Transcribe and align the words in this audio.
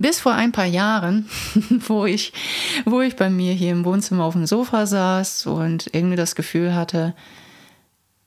Bis 0.00 0.18
vor 0.18 0.32
ein 0.32 0.50
paar 0.50 0.64
Jahren, 0.64 1.28
wo 1.68 2.06
ich, 2.06 2.32
wo 2.86 3.02
ich 3.02 3.16
bei 3.16 3.28
mir 3.28 3.52
hier 3.52 3.72
im 3.72 3.84
Wohnzimmer 3.84 4.24
auf 4.24 4.32
dem 4.32 4.46
Sofa 4.46 4.86
saß 4.86 5.44
und 5.44 5.90
irgendwie 5.92 6.16
das 6.16 6.34
Gefühl 6.34 6.74
hatte, 6.74 7.14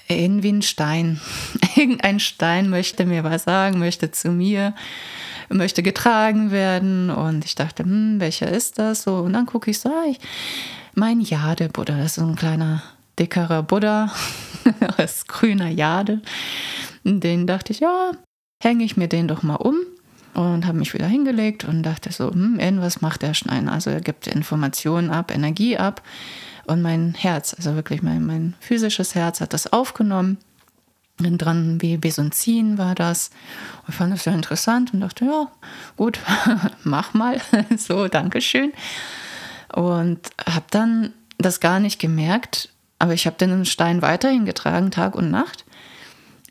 irgendwie 0.07 0.51
ein 0.51 0.62
Stein. 0.62 1.20
Irgendein 1.75 2.20
Stein 2.20 2.70
möchte 2.70 3.07
mir 3.07 3.23
was 3.23 3.46
sagen, 3.46 3.79
möchte 3.79 4.12
zu 4.12 4.29
mir, 4.29 4.75
möchte 5.49 5.81
getragen 5.81 6.51
werden. 6.51 7.09
Und 7.09 7.44
ich 7.44 7.55
dachte, 7.55 7.82
hm, 7.82 8.20
welcher 8.20 8.50
ist 8.50 8.78
das? 8.78 9.02
So, 9.02 9.16
und 9.18 9.34
dann 9.34 9.48
gucke 9.48 9.71
ich 9.71 9.80
so, 9.80 9.90
ah, 9.90 10.05
ich, 10.08 10.20
mein 10.94 11.21
Jade-Buddha, 11.21 11.98
das 11.98 12.18
ist 12.18 12.24
ein 12.24 12.36
kleiner, 12.36 12.84
dickerer 13.18 13.64
Buddha 13.64 14.14
aus 15.00 15.26
grüner 15.26 15.70
Jade. 15.70 16.21
Den 17.04 17.48
dachte 17.48 17.74
ich, 17.74 17.80
ja, 17.80 18.12
hänge 18.62 18.84
ich 18.84 18.96
mir 18.96 19.08
den 19.08 19.28
doch 19.28 19.42
mal 19.42 19.55
um 19.55 19.78
und 20.34 20.65
habe 20.65 20.77
mich 20.77 20.93
wieder 20.93 21.07
hingelegt 21.07 21.63
und 21.63 21.84
dachte 21.84 22.11
so, 22.11 22.31
hm, 22.31 22.59
irgendwas 22.59 23.02
macht 23.02 23.21
der 23.21 23.34
Stein. 23.34 23.70
Also 23.70 23.89
er 23.89 24.02
gibt 24.02 24.27
Informationen 24.27 25.12
ab, 25.12 25.31
Energie 25.34 25.77
ab 25.77 26.02
und 26.66 26.81
mein 26.81 27.13
Herz, 27.13 27.53
also 27.53 27.75
wirklich 27.75 28.02
mein, 28.02 28.25
mein 28.25 28.53
physisches 28.59 29.16
Herz 29.16 29.41
hat 29.41 29.53
das 29.53 29.72
aufgenommen. 29.72 30.38
Und 31.20 31.38
dran 31.38 31.80
wie 31.80 31.98
Besonzin 31.98 32.80
war 32.80 32.95
das. 32.95 33.30
Und 33.84 33.89
ich 33.89 33.95
fand 33.95 34.13
das 34.13 34.23
sehr 34.23 34.34
interessant 34.34 34.94
und 34.94 35.02
dachte, 35.02 35.25
ja, 35.25 35.48
gut, 35.95 36.20
mach 36.84 37.13
mal. 37.13 37.39
so, 37.77 38.08
Dankeschön. 38.08 38.73
Und 39.72 40.20
habe 40.44 40.66
dann 40.72 41.13
das 41.38 41.59
gar 41.59 41.80
nicht 41.80 42.00
gemerkt, 42.00 42.70
aber 42.97 43.13
ich 43.13 43.27
habe 43.27 43.38
den 43.38 43.66
Stein 43.66 44.02
weiterhin 44.02 44.45
getragen, 44.45 44.89
Tag 44.89 45.16
und 45.16 45.30
Nacht 45.30 45.62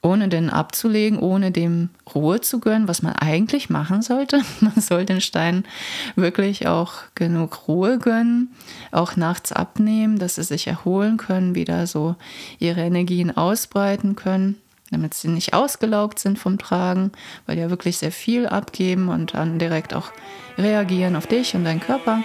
ohne 0.02 0.28
den 0.28 0.50
abzulegen, 0.50 1.18
ohne 1.20 1.52
dem 1.52 1.90
Ruhe 2.12 2.40
zu 2.40 2.58
gönnen, 2.58 2.88
was 2.88 3.02
man 3.02 3.14
eigentlich 3.14 3.70
machen 3.70 4.02
sollte. 4.02 4.42
Man 4.60 4.74
soll 4.76 5.04
den 5.04 5.20
Stein 5.20 5.64
wirklich 6.16 6.66
auch 6.66 6.94
genug 7.14 7.68
Ruhe 7.68 7.98
gönnen, 7.98 8.52
auch 8.90 9.16
nachts 9.16 9.52
abnehmen, 9.52 10.18
dass 10.18 10.34
sie 10.34 10.42
sich 10.42 10.66
erholen 10.66 11.16
können, 11.16 11.54
wieder 11.54 11.86
so 11.86 12.16
ihre 12.58 12.80
Energien 12.80 13.36
ausbreiten 13.36 14.16
können, 14.16 14.60
damit 14.90 15.14
sie 15.14 15.28
nicht 15.28 15.54
ausgelaugt 15.54 16.18
sind 16.18 16.38
vom 16.38 16.58
Tragen, 16.58 17.12
weil 17.46 17.54
die 17.54 17.62
ja 17.62 17.70
wirklich 17.70 17.98
sehr 17.98 18.12
viel 18.12 18.46
abgeben 18.46 19.08
und 19.08 19.34
dann 19.34 19.60
direkt 19.60 19.94
auch 19.94 20.10
reagieren 20.58 21.14
auf 21.14 21.28
dich 21.28 21.54
und 21.54 21.64
deinen 21.64 21.80
Körper. 21.80 22.24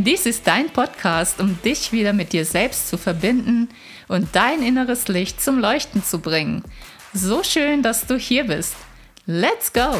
Dies 0.00 0.26
ist 0.26 0.46
dein 0.46 0.70
Podcast, 0.70 1.40
um 1.40 1.60
dich 1.62 1.90
wieder 1.90 2.12
mit 2.12 2.32
dir 2.32 2.44
selbst 2.44 2.88
zu 2.88 2.96
verbinden 2.96 3.68
und 4.06 4.28
dein 4.30 4.62
inneres 4.62 5.08
Licht 5.08 5.42
zum 5.42 5.58
Leuchten 5.58 6.04
zu 6.04 6.20
bringen. 6.20 6.62
So 7.12 7.42
schön, 7.42 7.82
dass 7.82 8.06
du 8.06 8.16
hier 8.16 8.44
bist. 8.44 8.76
Let's 9.26 9.72
go! 9.72 9.96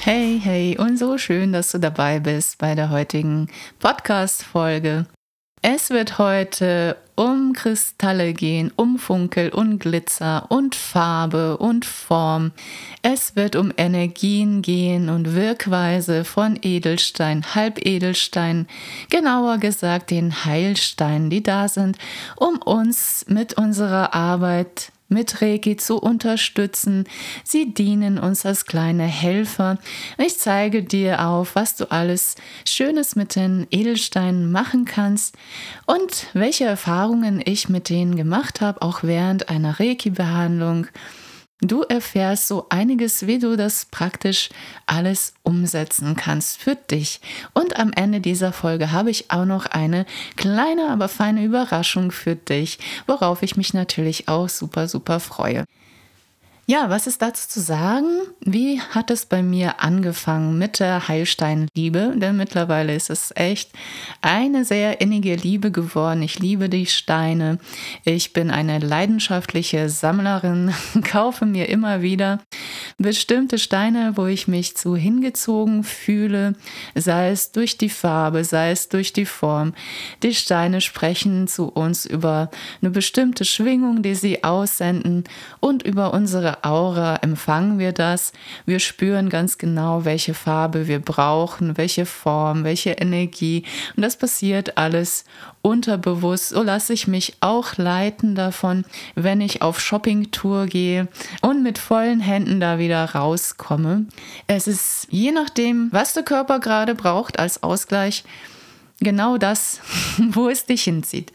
Hey, 0.00 0.38
hey 0.38 0.76
und 0.76 0.98
so 0.98 1.16
schön, 1.16 1.54
dass 1.54 1.72
du 1.72 1.78
dabei 1.78 2.20
bist 2.20 2.58
bei 2.58 2.74
der 2.74 2.90
heutigen 2.90 3.48
Podcast-Folge. 3.78 5.06
Es 5.68 5.90
wird 5.90 6.18
heute 6.18 6.96
um 7.16 7.52
Kristalle 7.52 8.34
gehen, 8.34 8.72
um 8.76 9.00
Funkel 9.00 9.48
und 9.48 9.80
Glitzer 9.80 10.46
und 10.48 10.76
Farbe 10.76 11.56
und 11.56 11.84
Form. 11.84 12.52
Es 13.02 13.34
wird 13.34 13.56
um 13.56 13.72
Energien 13.76 14.62
gehen 14.62 15.08
und 15.08 15.34
Wirkweise 15.34 16.24
von 16.24 16.56
Edelstein, 16.62 17.56
Halbedelstein, 17.56 18.68
genauer 19.10 19.58
gesagt 19.58 20.12
den 20.12 20.44
Heilsteinen, 20.44 21.30
die 21.30 21.42
da 21.42 21.66
sind, 21.66 21.98
um 22.36 22.58
uns 22.58 23.24
mit 23.26 23.54
unserer 23.54 24.14
Arbeit 24.14 24.92
mit 25.08 25.40
Reiki 25.40 25.76
zu 25.76 25.98
unterstützen. 25.98 27.04
Sie 27.44 27.72
dienen 27.72 28.18
uns 28.18 28.44
als 28.44 28.66
kleine 28.66 29.04
Helfer. 29.04 29.78
Ich 30.18 30.38
zeige 30.38 30.82
dir 30.82 31.26
auf, 31.26 31.54
was 31.54 31.76
du 31.76 31.90
alles 31.90 32.36
Schönes 32.66 33.16
mit 33.16 33.36
den 33.36 33.66
Edelsteinen 33.70 34.50
machen 34.50 34.84
kannst 34.84 35.36
und 35.86 36.26
welche 36.32 36.64
Erfahrungen 36.64 37.42
ich 37.44 37.68
mit 37.68 37.88
denen 37.88 38.16
gemacht 38.16 38.60
habe, 38.60 38.82
auch 38.82 39.02
während 39.02 39.48
einer 39.48 39.78
Reiki-Behandlung. 39.78 40.88
Du 41.62 41.80
erfährst 41.82 42.48
so 42.48 42.66
einiges, 42.68 43.26
wie 43.26 43.38
du 43.38 43.56
das 43.56 43.86
praktisch 43.86 44.50
alles 44.84 45.32
umsetzen 45.42 46.14
kannst 46.14 46.58
für 46.58 46.74
dich. 46.74 47.20
Und 47.54 47.78
am 47.78 47.94
Ende 47.94 48.20
dieser 48.20 48.52
Folge 48.52 48.92
habe 48.92 49.10
ich 49.10 49.30
auch 49.30 49.46
noch 49.46 49.64
eine 49.64 50.04
kleine, 50.36 50.90
aber 50.90 51.08
feine 51.08 51.42
Überraschung 51.42 52.10
für 52.10 52.36
dich, 52.36 52.78
worauf 53.06 53.42
ich 53.42 53.56
mich 53.56 53.72
natürlich 53.72 54.28
auch 54.28 54.50
super, 54.50 54.86
super 54.86 55.18
freue. 55.18 55.64
Ja, 56.68 56.90
was 56.90 57.06
ist 57.06 57.22
dazu 57.22 57.48
zu 57.48 57.60
sagen? 57.60 58.08
Wie 58.40 58.80
hat 58.80 59.12
es 59.12 59.24
bei 59.24 59.40
mir 59.40 59.78
angefangen 59.84 60.58
mit 60.58 60.80
der 60.80 61.06
Heilsteinliebe? 61.06 62.14
Denn 62.16 62.36
mittlerweile 62.36 62.92
ist 62.92 63.08
es 63.08 63.32
echt 63.36 63.70
eine 64.20 64.64
sehr 64.64 65.00
innige 65.00 65.36
Liebe 65.36 65.70
geworden. 65.70 66.22
Ich 66.22 66.40
liebe 66.40 66.68
die 66.68 66.86
Steine. 66.86 67.60
Ich 68.02 68.32
bin 68.32 68.50
eine 68.50 68.80
leidenschaftliche 68.80 69.88
Sammlerin, 69.88 70.74
kaufe 71.08 71.46
mir 71.46 71.68
immer 71.68 72.02
wieder 72.02 72.40
bestimmte 72.98 73.58
Steine, 73.58 74.16
wo 74.16 74.26
ich 74.26 74.48
mich 74.48 74.76
zu 74.76 74.96
hingezogen 74.96 75.84
fühle, 75.84 76.54
sei 76.96 77.30
es 77.30 77.52
durch 77.52 77.78
die 77.78 77.90
Farbe, 77.90 78.42
sei 78.42 78.72
es 78.72 78.88
durch 78.88 79.12
die 79.12 79.26
Form. 79.26 79.72
Die 80.24 80.34
Steine 80.34 80.80
sprechen 80.80 81.46
zu 81.46 81.68
uns 81.68 82.06
über 82.06 82.50
eine 82.82 82.90
bestimmte 82.90 83.44
Schwingung, 83.44 84.02
die 84.02 84.16
sie 84.16 84.42
aussenden 84.42 85.22
und 85.60 85.84
über 85.84 86.12
unsere 86.12 86.55
Aura 86.62 87.16
empfangen 87.16 87.78
wir 87.78 87.92
das. 87.92 88.32
Wir 88.64 88.78
spüren 88.78 89.28
ganz 89.28 89.58
genau, 89.58 90.04
welche 90.04 90.34
Farbe 90.34 90.88
wir 90.88 91.00
brauchen, 91.00 91.76
welche 91.76 92.06
Form, 92.06 92.64
welche 92.64 92.90
Energie. 92.90 93.64
Und 93.96 94.02
das 94.02 94.16
passiert 94.16 94.78
alles 94.78 95.24
unterbewusst. 95.62 96.50
So 96.50 96.62
lasse 96.62 96.92
ich 96.92 97.08
mich 97.08 97.34
auch 97.40 97.76
leiten 97.76 98.34
davon, 98.34 98.84
wenn 99.14 99.40
ich 99.40 99.62
auf 99.62 99.80
Shoppingtour 99.80 100.66
gehe 100.66 101.08
und 101.40 101.62
mit 101.62 101.78
vollen 101.78 102.20
Händen 102.20 102.60
da 102.60 102.78
wieder 102.78 103.04
rauskomme. 103.04 104.06
Es 104.46 104.68
ist 104.68 105.08
je 105.10 105.32
nachdem, 105.32 105.88
was 105.92 106.12
der 106.12 106.22
Körper 106.22 106.60
gerade 106.60 106.94
braucht 106.94 107.38
als 107.38 107.62
Ausgleich, 107.62 108.24
genau 109.00 109.38
das, 109.38 109.80
wo 110.30 110.48
es 110.48 110.66
dich 110.66 110.84
hinzieht. 110.84 111.32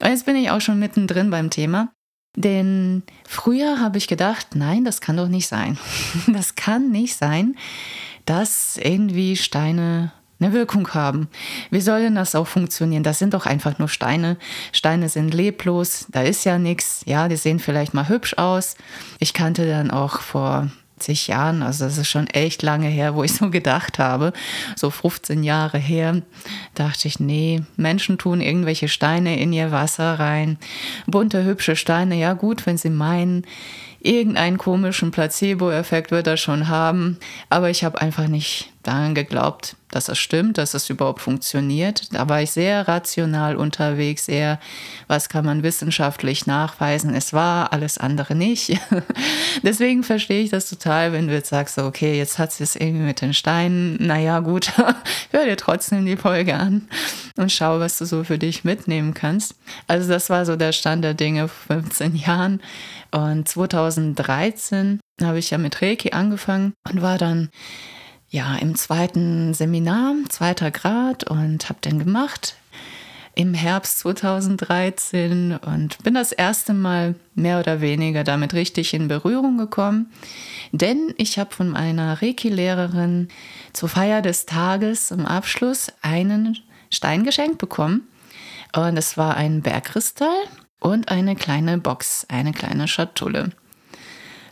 Und 0.00 0.10
jetzt 0.10 0.26
bin 0.26 0.36
ich 0.36 0.50
auch 0.50 0.60
schon 0.60 0.78
mittendrin 0.78 1.30
beim 1.30 1.48
Thema. 1.48 1.93
Denn 2.36 3.02
früher 3.28 3.80
habe 3.80 3.98
ich 3.98 4.08
gedacht, 4.08 4.54
nein, 4.54 4.84
das 4.84 5.00
kann 5.00 5.16
doch 5.16 5.28
nicht 5.28 5.48
sein. 5.48 5.78
Das 6.26 6.54
kann 6.54 6.90
nicht 6.90 7.16
sein, 7.16 7.56
dass 8.26 8.76
irgendwie 8.76 9.36
Steine 9.36 10.12
eine 10.40 10.52
Wirkung 10.52 10.88
haben. 10.94 11.28
Wie 11.70 11.80
soll 11.80 12.02
denn 12.02 12.14
das 12.16 12.34
auch 12.34 12.46
funktionieren? 12.46 13.02
Das 13.02 13.18
sind 13.18 13.34
doch 13.34 13.46
einfach 13.46 13.78
nur 13.78 13.88
Steine. 13.88 14.36
Steine 14.72 15.08
sind 15.08 15.32
leblos, 15.32 16.06
da 16.10 16.22
ist 16.22 16.44
ja 16.44 16.58
nichts. 16.58 17.02
Ja, 17.06 17.28
die 17.28 17.36
sehen 17.36 17.60
vielleicht 17.60 17.94
mal 17.94 18.08
hübsch 18.08 18.34
aus. 18.34 18.76
Ich 19.20 19.32
kannte 19.32 19.66
dann 19.66 19.90
auch 19.90 20.20
vor 20.20 20.70
zig 21.04 21.28
Jahren, 21.28 21.62
also 21.62 21.84
das 21.84 21.98
ist 21.98 22.08
schon 22.08 22.26
echt 22.28 22.62
lange 22.62 22.88
her, 22.88 23.14
wo 23.14 23.22
ich 23.22 23.34
so 23.34 23.50
gedacht 23.50 23.98
habe, 23.98 24.32
so 24.76 24.90
15 24.90 25.42
Jahre 25.42 25.78
her, 25.78 26.22
dachte 26.74 27.08
ich, 27.08 27.20
nee, 27.20 27.62
Menschen 27.76 28.18
tun 28.18 28.40
irgendwelche 28.40 28.88
Steine 28.88 29.38
in 29.38 29.52
ihr 29.52 29.70
Wasser 29.70 30.18
rein, 30.18 30.58
bunte, 31.06 31.44
hübsche 31.44 31.76
Steine, 31.76 32.16
ja 32.16 32.32
gut, 32.32 32.66
wenn 32.66 32.76
sie 32.76 32.90
meinen, 32.90 33.44
irgendeinen 34.00 34.58
komischen 34.58 35.10
Placebo-Effekt 35.10 36.10
wird 36.10 36.26
er 36.26 36.36
schon 36.36 36.68
haben, 36.68 37.18
aber 37.48 37.70
ich 37.70 37.84
habe 37.84 38.00
einfach 38.00 38.28
nicht 38.28 38.73
daran 38.84 39.14
geglaubt, 39.14 39.76
dass 39.90 40.06
das 40.06 40.18
stimmt, 40.18 40.58
dass 40.58 40.72
das 40.72 40.90
überhaupt 40.90 41.20
funktioniert. 41.20 42.12
Da 42.12 42.28
war 42.28 42.42
ich 42.42 42.50
sehr 42.50 42.88
rational 42.88 43.56
unterwegs, 43.56 44.26
sehr, 44.26 44.58
was 45.06 45.28
kann 45.28 45.44
man 45.44 45.62
wissenschaftlich 45.62 46.46
nachweisen. 46.46 47.14
Es 47.14 47.32
war 47.32 47.72
alles 47.72 47.98
andere 47.98 48.34
nicht. 48.34 48.78
Deswegen 49.62 50.02
verstehe 50.02 50.42
ich 50.42 50.50
das 50.50 50.68
total, 50.68 51.12
wenn 51.12 51.28
du 51.28 51.34
jetzt 51.34 51.50
sagst, 51.50 51.78
okay, 51.78 52.16
jetzt 52.16 52.38
hat 52.38 52.58
es 52.60 52.76
irgendwie 52.76 53.04
mit 53.04 53.20
den 53.20 53.34
Steinen. 53.34 53.96
Naja, 54.04 54.40
gut, 54.40 54.72
hör 55.30 55.44
dir 55.44 55.56
trotzdem 55.56 56.04
die 56.06 56.16
Folge 56.16 56.54
an 56.54 56.88
und 57.36 57.52
schau, 57.52 57.78
was 57.78 57.98
du 57.98 58.04
so 58.04 58.24
für 58.24 58.38
dich 58.38 58.64
mitnehmen 58.64 59.14
kannst. 59.14 59.54
Also 59.86 60.08
das 60.08 60.28
war 60.28 60.44
so 60.44 60.56
der 60.56 60.72
Stand 60.72 61.04
der 61.04 61.14
Dinge 61.14 61.48
vor 61.48 61.76
15 61.76 62.16
Jahren. 62.16 62.60
Und 63.12 63.48
2013 63.48 64.98
habe 65.22 65.38
ich 65.38 65.50
ja 65.50 65.58
mit 65.58 65.80
Reiki 65.80 66.10
angefangen 66.10 66.74
und 66.90 67.00
war 67.00 67.18
dann 67.18 67.50
ja 68.34 68.56
im 68.56 68.74
zweiten 68.74 69.54
Seminar, 69.54 70.16
zweiter 70.28 70.72
Grad 70.72 71.22
und 71.30 71.68
habe 71.68 71.78
den 71.80 72.00
gemacht. 72.00 72.56
Im 73.36 73.54
Herbst 73.54 74.00
2013 74.00 75.56
und 75.56 76.02
bin 76.02 76.14
das 76.14 76.32
erste 76.32 76.74
Mal 76.74 77.14
mehr 77.34 77.60
oder 77.60 77.80
weniger 77.80 78.24
damit 78.24 78.52
richtig 78.52 78.92
in 78.92 79.08
Berührung 79.08 79.56
gekommen, 79.56 80.12
denn 80.72 81.14
ich 81.16 81.38
habe 81.38 81.54
von 81.54 81.68
meiner 81.68 82.20
Reiki-Lehrerin 82.22 83.28
zur 83.72 83.88
Feier 83.88 84.20
des 84.20 84.46
Tages 84.46 85.08
zum 85.08 85.26
Abschluss 85.26 85.92
einen 86.02 86.58
Stein 86.90 87.24
geschenkt 87.24 87.58
bekommen. 87.58 88.08
Und 88.76 88.96
es 88.96 89.16
war 89.16 89.36
ein 89.36 89.62
Bergkristall 89.62 90.44
und 90.80 91.08
eine 91.08 91.36
kleine 91.36 91.78
Box, 91.78 92.26
eine 92.28 92.52
kleine 92.52 92.88
Schatulle. 92.88 93.50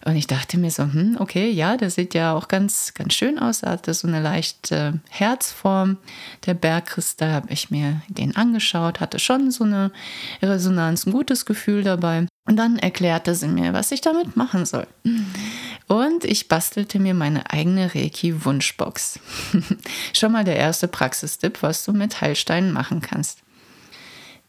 Und 0.04 0.16
ich 0.16 0.26
dachte 0.26 0.58
mir 0.58 0.70
so, 0.70 0.82
hm, 0.82 1.16
okay, 1.20 1.50
ja, 1.50 1.76
der 1.76 1.90
sieht 1.90 2.14
ja 2.14 2.34
auch 2.34 2.48
ganz, 2.48 2.92
ganz 2.94 3.14
schön 3.14 3.38
aus. 3.38 3.62
Er 3.62 3.72
hatte 3.72 3.94
so 3.94 4.08
eine 4.08 4.20
leichte 4.20 5.00
Herzform. 5.08 5.96
Der 6.46 6.54
Bergkristall 6.54 7.32
habe 7.32 7.52
ich 7.52 7.70
mir 7.70 8.02
den 8.08 8.34
angeschaut, 8.34 8.98
hatte 8.98 9.20
schon 9.20 9.50
so 9.52 9.64
eine 9.64 9.92
Resonanz, 10.42 11.06
ein 11.06 11.12
gutes 11.12 11.46
Gefühl 11.46 11.84
dabei. 11.84 12.26
Und 12.44 12.56
dann 12.56 12.78
erklärte 12.78 13.36
sie 13.36 13.46
mir, 13.46 13.72
was 13.72 13.92
ich 13.92 14.00
damit 14.00 14.36
machen 14.36 14.66
soll. 14.66 14.88
Und 15.86 16.24
ich 16.24 16.48
bastelte 16.48 16.98
mir 16.98 17.14
meine 17.14 17.50
eigene 17.50 17.94
Reiki-Wunschbox. 17.94 19.20
Schon 20.12 20.32
mal 20.32 20.42
der 20.42 20.56
erste 20.56 20.88
Praxistipp, 20.88 21.62
was 21.62 21.84
du 21.84 21.92
mit 21.92 22.20
Heilsteinen 22.20 22.72
machen 22.72 23.00
kannst. 23.00 23.41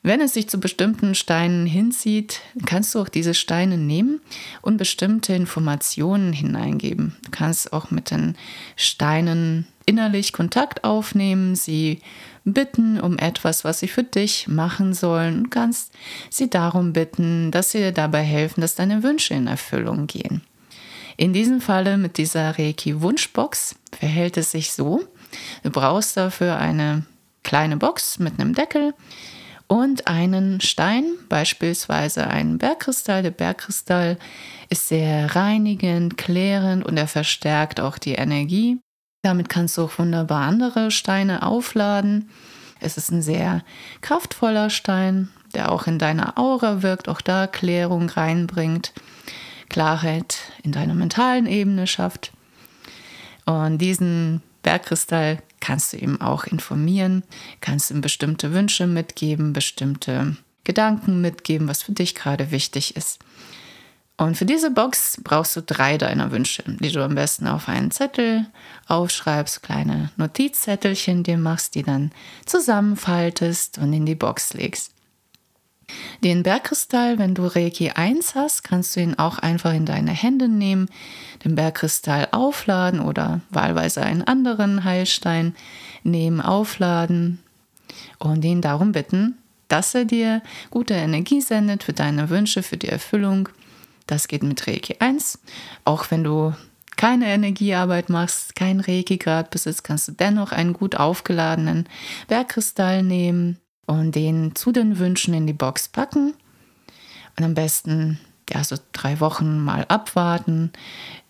Wenn 0.06 0.20
es 0.20 0.34
sich 0.34 0.50
zu 0.50 0.60
bestimmten 0.60 1.16
Steinen 1.16 1.66
hinzieht, 1.66 2.42
kannst 2.66 2.94
du 2.94 3.00
auch 3.00 3.08
diese 3.08 3.34
Steine 3.34 3.78
nehmen 3.78 4.20
und 4.62 4.76
bestimmte 4.76 5.34
Informationen 5.34 6.34
hineingeben. 6.34 7.16
Du 7.24 7.32
kannst 7.32 7.72
auch 7.72 7.90
mit 7.90 8.12
den 8.12 8.36
Steinen 8.76 9.66
innerlich 9.86 10.34
Kontakt 10.34 10.84
aufnehmen, 10.84 11.56
sie 11.56 12.02
bitten 12.44 13.00
um 13.00 13.18
etwas, 13.18 13.64
was 13.64 13.80
sie 13.80 13.88
für 13.88 14.04
dich 14.04 14.50
machen 14.50 14.94
sollen. 14.94 15.46
Du 15.46 15.50
kannst 15.50 15.94
sie 16.30 16.50
darum 16.50 16.92
bitten, 16.92 17.50
dass 17.52 17.72
sie 17.72 17.78
dir 17.78 17.94
dabei 17.94 18.24
helfen, 18.24 18.60
dass 18.60 18.76
deine 18.76 19.04
Wünsche 19.04 19.36
in 19.36 19.48
Erfüllung 19.48 20.08
gehen. 20.08 20.42
In 21.16 21.32
diesem 21.32 21.62
Falle 21.62 21.98
mit 21.98 22.18
dieser 22.18 22.60
Reiki-Wunschbox 22.60 23.76
verhält 23.98 24.36
es 24.36 24.52
sich 24.52 24.74
so. 24.74 25.02
Du 25.64 25.70
brauchst 25.70 26.18
dafür 26.18 26.58
eine 26.58 27.06
kleine 27.44 27.78
Box 27.78 28.20
mit 28.20 28.38
einem 28.38 28.54
Deckel 28.54 28.94
und 29.68 30.08
einen 30.08 30.62
Stein, 30.62 31.06
beispielsweise 31.30 32.28
einen 32.28 32.58
Bergkristall. 32.58 33.24
Der 33.24 33.32
Bergkristall 33.32 34.18
ist 34.70 34.88
sehr 34.88 35.36
reinigend, 35.36 36.18
klärend 36.18 36.86
und 36.86 36.98
er 36.98 37.08
verstärkt 37.08 37.80
auch 37.80 37.98
die 37.98 38.14
Energie. 38.14 38.80
Damit 39.24 39.50
kannst 39.50 39.78
du 39.78 39.84
auch 39.84 40.00
wunderbar 40.00 40.44
andere 40.44 40.92
Steine 40.92 41.44
aufladen. 41.44 42.30
Es 42.80 42.98
ist 42.98 43.12
ein 43.12 43.22
sehr 43.22 43.64
kraftvoller 44.02 44.70
Stein, 44.70 45.30
der 45.54 45.72
auch 45.72 45.88
in 45.88 46.00
deiner 46.00 46.38
Aura 46.38 46.84
wirkt, 46.84 47.08
auch 47.08 47.22
da 47.22 47.48
Klärung 47.48 48.10
reinbringt, 48.10 48.94
Klarheit 49.70 50.40
in 50.64 50.74
deiner 50.74 50.94
mentalen 50.94 51.46
Ebene 51.46 51.88
schafft. 51.88 52.34
Und 53.46 53.78
diesen 53.78 54.42
Bergkristall 54.64 55.42
kannst 55.60 55.94
du 55.94 55.98
ihm 55.98 56.20
auch 56.20 56.46
informieren, 56.46 57.24
kannst 57.62 57.92
ihm 57.92 58.02
bestimmte 58.02 58.54
Wünsche 58.54 58.88
mitgeben, 58.88 59.54
bestimmte 59.54 60.38
Gedanken 60.64 61.22
mitgeben, 61.22 61.68
was 61.68 61.84
für 61.84 61.92
dich 61.92 62.16
gerade 62.16 62.52
wichtig 62.52 62.96
ist. 62.96 63.20
Und 64.16 64.38
für 64.38 64.46
diese 64.46 64.72
Box 64.72 65.20
brauchst 65.24 65.56
du 65.56 65.62
drei 65.62 65.98
deiner 65.98 66.32
Wünsche, 66.32 66.64
die 66.68 66.92
du 66.92 67.04
am 67.04 67.16
besten 67.16 67.48
auf 67.48 67.68
einen 67.68 67.92
Zettel 67.92 68.46
aufschreibst, 68.88 69.64
kleine 69.64 70.12
Notizzettelchen 70.18 71.24
dir 71.24 71.38
machst, 71.38 71.76
die 71.76 71.84
dann 71.84 72.12
zusammenfaltest 72.46 73.80
und 73.80 73.92
in 73.92 74.06
die 74.06 74.16
Box 74.16 74.54
legst. 74.54 74.93
Den 76.24 76.44
Bergkristall, 76.44 77.20
wenn 77.20 77.36
du 77.36 77.46
Reiki 77.46 77.92
1 77.92 78.36
hast, 78.36 78.64
kannst 78.64 78.96
du 78.96 79.02
ihn 79.02 79.16
auch 79.16 79.40
einfach 79.40 79.74
in 79.74 79.86
deine 79.86 80.12
Hände 80.12 80.48
nehmen, 80.48 80.90
den 81.44 81.56
Bergkristall 81.56 82.30
aufladen 82.32 83.00
oder 83.00 83.42
wahlweise 83.50 84.02
einen 84.02 84.22
anderen 84.22 84.84
Heilstein 84.84 85.56
nehmen, 86.04 86.42
aufladen 86.42 87.40
und 88.20 88.44
ihn 88.46 88.62
darum 88.62 88.94
bitten, 88.94 89.38
dass 89.68 89.94
er 89.96 90.06
dir 90.06 90.42
gute 90.70 90.94
Energie 90.94 91.42
sendet 91.42 91.84
für 91.84 91.94
deine 91.94 92.30
Wünsche, 92.30 92.64
für 92.64 92.78
die 92.78 92.90
Erfüllung. 92.90 93.50
Das 94.08 94.28
geht 94.28 94.44
mit 94.44 94.66
Reiki 94.68 94.98
1. 95.00 95.40
Auch 95.86 96.10
wenn 96.12 96.24
du 96.24 96.54
keine 96.96 97.28
Energiearbeit 97.28 98.10
machst, 98.10 98.56
kein 98.56 98.80
Reiki-Grad 98.80 99.50
besitzt, 99.50 99.84
kannst 99.84 100.08
du 100.08 100.12
dennoch 100.14 100.52
einen 100.52 100.74
gut 100.74 100.96
aufgeladenen 100.96 101.90
Bergkristall 102.28 103.04
nehmen 103.04 103.60
und 103.86 104.14
den 104.14 104.56
zu 104.56 104.72
den 104.72 105.00
Wünschen 105.00 105.34
in 105.34 105.48
die 105.48 105.54
Box 105.54 105.88
packen. 105.88 106.34
Und 107.38 107.44
am 107.44 107.54
besten 107.54 108.20
ja, 108.50 108.64
so 108.64 108.76
drei 108.92 109.20
Wochen 109.20 109.60
mal 109.60 109.86
abwarten, 109.88 110.72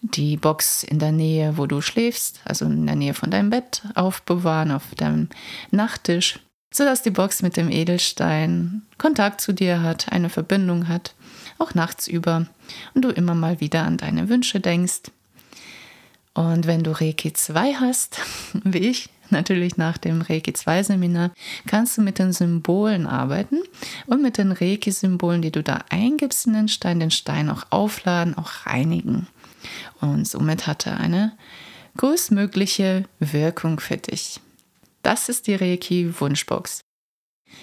die 0.01 0.37
Box 0.37 0.83
in 0.83 0.99
der 0.99 1.11
Nähe, 1.11 1.57
wo 1.57 1.65
du 1.65 1.81
schläfst, 1.81 2.41
also 2.45 2.65
in 2.65 2.85
der 2.85 2.95
Nähe 2.95 3.13
von 3.13 3.31
deinem 3.31 3.49
Bett 3.49 3.83
aufbewahren, 3.95 4.71
auf 4.71 4.95
deinem 4.95 5.29
Nachttisch, 5.71 6.39
sodass 6.71 7.01
die 7.01 7.11
Box 7.11 7.41
mit 7.41 7.55
dem 7.55 7.69
Edelstein 7.69 8.81
Kontakt 8.97 9.41
zu 9.41 9.53
dir 9.53 9.81
hat, 9.81 10.11
eine 10.11 10.29
Verbindung 10.29 10.87
hat, 10.87 11.13
auch 11.59 11.73
nachts 11.73 12.07
über 12.07 12.47
und 12.93 13.05
du 13.05 13.09
immer 13.09 13.35
mal 13.35 13.59
wieder 13.59 13.83
an 13.83 13.97
deine 13.97 14.29
Wünsche 14.29 14.59
denkst. 14.59 15.11
Und 16.33 16.65
wenn 16.65 16.83
du 16.83 16.99
Reiki 16.99 17.31
2 17.31 17.75
hast, 17.75 18.19
wie 18.63 18.79
ich, 18.79 19.09
natürlich 19.33 19.77
nach 19.77 19.97
dem 19.97 20.21
Reiki 20.21 20.53
2 20.53 20.83
Seminar, 20.83 21.31
kannst 21.67 21.97
du 21.97 22.01
mit 22.01 22.19
den 22.19 22.31
Symbolen 22.31 23.05
arbeiten 23.05 23.59
und 24.05 24.21
mit 24.21 24.37
den 24.37 24.51
Reiki-Symbolen, 24.51 25.41
die 25.41 25.51
du 25.51 25.61
da 25.61 25.83
eingibst 25.89 26.47
in 26.47 26.53
den 26.53 26.67
Stein, 26.69 26.99
den 26.99 27.11
Stein 27.11 27.49
auch 27.49 27.65
aufladen, 27.69 28.37
auch 28.37 28.65
reinigen. 28.65 29.27
Und 29.99 30.27
somit 30.27 30.67
hat 30.67 30.87
er 30.87 30.99
eine 30.99 31.33
größtmögliche 31.97 33.05
Wirkung 33.19 33.79
für 33.79 33.97
dich. 33.97 34.39
Das 35.01 35.29
ist 35.29 35.47
die 35.47 35.55
Reiki-Wunschbox. 35.55 36.81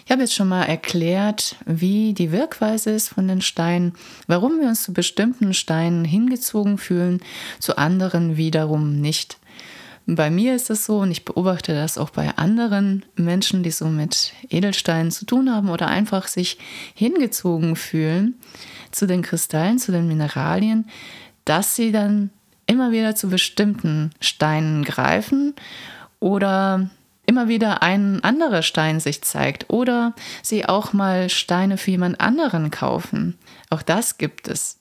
Ich 0.05 0.13
habe 0.13 0.23
jetzt 0.23 0.35
schon 0.35 0.49
mal 0.49 0.65
erklärt, 0.65 1.57
wie 1.67 2.15
die 2.15 2.33
Wirkweise 2.33 2.91
ist 2.91 3.09
von 3.09 3.27
den 3.27 3.41
Steinen, 3.43 3.95
warum 4.27 4.61
wir 4.61 4.69
uns 4.69 4.85
zu 4.85 4.93
bestimmten 4.93 5.53
Steinen 5.53 6.05
hingezogen 6.05 6.79
fühlen, 6.79 7.21
zu 7.59 7.77
anderen 7.77 8.37
wiederum 8.37 9.01
nicht. 9.01 9.40
Bei 10.13 10.29
mir 10.29 10.57
ist 10.57 10.71
es 10.71 10.87
so 10.87 10.99
und 10.99 11.13
ich 11.13 11.25
beobachte 11.25 11.73
das 11.73 11.97
auch 11.97 12.11
bei 12.11 12.37
anderen 12.37 13.05
Menschen, 13.15 13.63
die 13.63 13.71
so 13.71 13.87
mit 13.87 14.33
Edelsteinen 14.49 15.13
zu 15.13 15.25
tun 15.25 15.55
haben 15.55 15.69
oder 15.69 15.87
einfach 15.87 16.27
sich 16.27 16.59
hingezogen 16.95 17.77
fühlen 17.77 18.35
zu 18.91 19.07
den 19.07 19.23
Kristallen, 19.23 19.79
zu 19.79 19.93
den 19.93 20.09
Mineralien, 20.09 20.89
dass 21.45 21.77
sie 21.77 21.93
dann 21.93 22.31
immer 22.67 22.91
wieder 22.91 23.15
zu 23.15 23.29
bestimmten 23.29 24.11
Steinen 24.19 24.83
greifen 24.83 25.55
oder 26.19 26.91
immer 27.27 27.47
wieder 27.47 27.85
ein 27.85 28.25
anderer 28.25 28.63
Stein 28.63 28.99
sich 28.99 29.23
zeigt 29.23 29.71
oder 29.71 30.15
sie 30.43 30.67
auch 30.67 30.93
mal 30.93 31.29
Steine 31.29 31.77
für 31.77 31.93
jemand 31.93 32.21
anderen 32.21 32.73
kaufen. 32.73 33.39
Auch 33.71 33.83
das 33.83 34.19
gibt 34.19 34.49
es. 34.49 34.81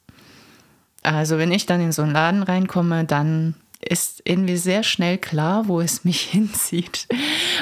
Also 1.03 1.37
wenn 1.37 1.51
ich 1.51 1.67
dann 1.67 1.81
in 1.81 1.91
so 1.91 2.01
einen 2.01 2.13
Laden 2.13 2.41
reinkomme, 2.41 3.05
dann 3.05 3.53
ist 3.81 4.21
irgendwie 4.25 4.57
sehr 4.57 4.83
schnell 4.83 5.17
klar, 5.17 5.67
wo 5.67 5.81
es 5.81 6.03
mich 6.03 6.21
hinzieht. 6.31 7.07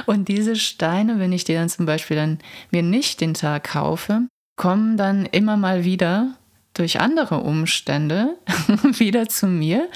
Und 0.06 0.28
diese 0.28 0.56
Steine, 0.56 1.20
wenn 1.20 1.32
ich 1.32 1.44
die 1.44 1.54
dann 1.54 1.70
zum 1.70 1.86
Beispiel 1.86 2.18
dann 2.18 2.40
mir 2.72 2.84
nicht 2.84 3.22
den 3.22 3.34
Tag 3.34 3.66
kaufe, 3.66 4.28
kommen 4.56 4.98
dann 4.98 5.26
immer 5.26 5.58
mal 5.58 5.84
wieder 5.84 6.34
durch 6.74 7.00
andere 7.00 7.40
Umstände 7.40 8.38
wieder 8.84 9.28
zu 9.28 9.48
mir 9.48 9.90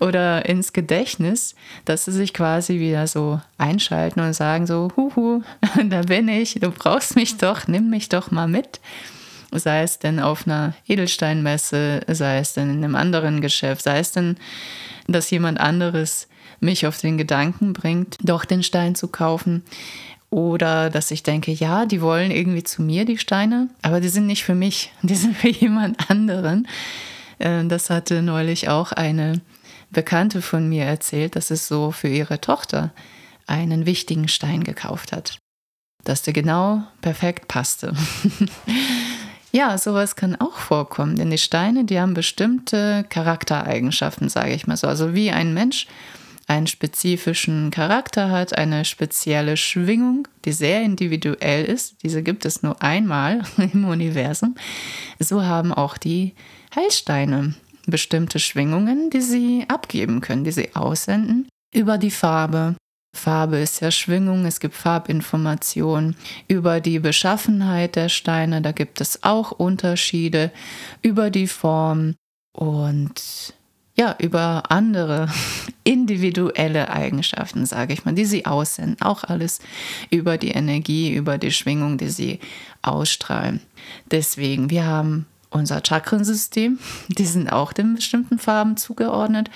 oder 0.00 0.46
ins 0.46 0.72
Gedächtnis, 0.72 1.54
dass 1.84 2.06
sie 2.06 2.12
sich 2.12 2.32
quasi 2.32 2.78
wieder 2.80 3.06
so 3.06 3.40
einschalten 3.58 4.20
und 4.20 4.32
sagen 4.32 4.66
so, 4.66 4.90
huhu, 4.96 5.42
da 5.84 6.02
bin 6.02 6.28
ich, 6.28 6.54
du 6.54 6.70
brauchst 6.70 7.16
mich 7.16 7.36
doch, 7.36 7.66
nimm 7.66 7.90
mich 7.90 8.08
doch 8.08 8.30
mal 8.30 8.48
mit. 8.48 8.80
Sei 9.52 9.82
es 9.82 9.98
denn 9.98 10.18
auf 10.18 10.46
einer 10.46 10.74
Edelsteinmesse, 10.86 12.00
sei 12.08 12.38
es 12.38 12.54
denn 12.54 12.70
in 12.70 12.84
einem 12.84 12.94
anderen 12.94 13.40
Geschäft, 13.40 13.82
sei 13.82 13.98
es 13.98 14.12
denn 14.12 14.36
dass 15.08 15.30
jemand 15.30 15.60
anderes 15.60 16.28
mich 16.60 16.86
auf 16.86 16.98
den 16.98 17.18
Gedanken 17.18 17.72
bringt, 17.72 18.16
doch 18.22 18.44
den 18.44 18.62
Stein 18.62 18.94
zu 18.94 19.08
kaufen. 19.08 19.64
Oder 20.30 20.88
dass 20.88 21.10
ich 21.10 21.22
denke, 21.22 21.52
ja, 21.52 21.84
die 21.84 22.00
wollen 22.00 22.30
irgendwie 22.30 22.62
zu 22.62 22.82
mir, 22.82 23.04
die 23.04 23.18
Steine, 23.18 23.68
aber 23.82 24.00
die 24.00 24.08
sind 24.08 24.26
nicht 24.26 24.44
für 24.44 24.54
mich, 24.54 24.92
die 25.02 25.14
sind 25.14 25.36
für 25.36 25.50
jemand 25.50 26.10
anderen. 26.10 26.66
Äh, 27.38 27.64
das 27.66 27.90
hatte 27.90 28.22
neulich 28.22 28.68
auch 28.68 28.92
eine 28.92 29.40
Bekannte 29.90 30.40
von 30.40 30.68
mir 30.68 30.84
erzählt, 30.84 31.36
dass 31.36 31.50
es 31.50 31.68
so 31.68 31.90
für 31.90 32.08
ihre 32.08 32.40
Tochter 32.40 32.92
einen 33.46 33.84
wichtigen 33.84 34.28
Stein 34.28 34.64
gekauft 34.64 35.12
hat, 35.12 35.36
dass 36.04 36.22
der 36.22 36.32
genau 36.32 36.82
perfekt 37.02 37.48
passte. 37.48 37.94
ja, 39.52 39.76
sowas 39.76 40.16
kann 40.16 40.34
auch 40.36 40.56
vorkommen, 40.56 41.16
denn 41.16 41.30
die 41.30 41.38
Steine, 41.38 41.84
die 41.84 42.00
haben 42.00 42.14
bestimmte 42.14 43.04
Charaktereigenschaften, 43.10 44.30
sage 44.30 44.54
ich 44.54 44.66
mal 44.66 44.78
so. 44.78 44.86
Also 44.86 45.14
wie 45.14 45.30
ein 45.30 45.52
Mensch 45.52 45.86
einen 46.48 46.66
spezifischen 46.66 47.70
Charakter 47.70 48.30
hat, 48.30 48.56
eine 48.56 48.84
spezielle 48.84 49.56
Schwingung, 49.56 50.26
die 50.44 50.52
sehr 50.52 50.82
individuell 50.82 51.64
ist. 51.64 52.02
Diese 52.02 52.22
gibt 52.22 52.44
es 52.44 52.62
nur 52.62 52.82
einmal 52.82 53.42
im 53.72 53.84
Universum. 53.84 54.56
So 55.18 55.44
haben 55.44 55.72
auch 55.72 55.98
die 55.98 56.34
Heilsteine 56.74 57.54
bestimmte 57.86 58.38
Schwingungen, 58.38 59.10
die 59.10 59.20
sie 59.20 59.64
abgeben 59.68 60.20
können, 60.20 60.44
die 60.44 60.52
sie 60.52 60.74
aussenden 60.74 61.46
über 61.74 61.98
die 61.98 62.10
Farbe. 62.10 62.76
Farbe 63.14 63.58
ist 63.58 63.80
ja 63.80 63.90
Schwingung, 63.90 64.46
es 64.46 64.58
gibt 64.58 64.74
Farbinformationen 64.74 66.16
über 66.48 66.80
die 66.80 66.98
Beschaffenheit 66.98 67.96
der 67.96 68.08
Steine, 68.08 68.62
da 68.62 68.72
gibt 68.72 69.00
es 69.00 69.22
auch 69.22 69.52
Unterschiede 69.52 70.50
über 71.02 71.30
die 71.30 71.46
Form 71.46 72.14
und 72.52 73.54
ja, 73.94 74.16
über 74.18 74.70
andere 74.70 75.28
individuelle 75.84 76.90
Eigenschaften, 76.90 77.66
sage 77.66 77.92
ich 77.92 78.04
mal, 78.04 78.14
die 78.14 78.24
sie 78.24 78.46
aussenden. 78.46 79.00
Auch 79.02 79.24
alles 79.24 79.60
über 80.10 80.38
die 80.38 80.52
Energie, 80.52 81.14
über 81.14 81.36
die 81.36 81.50
Schwingung, 81.50 81.98
die 81.98 82.08
sie 82.08 82.40
ausstrahlen. 82.80 83.60
Deswegen, 84.10 84.70
wir 84.70 84.86
haben 84.86 85.26
unser 85.54 85.80
Chakrensystem, 85.86 86.78
die 87.08 87.24
sind 87.24 87.52
auch 87.52 87.72
den 87.72 87.94
bestimmten 87.94 88.38
Farben 88.38 88.76
zugeordnet. 88.76 89.50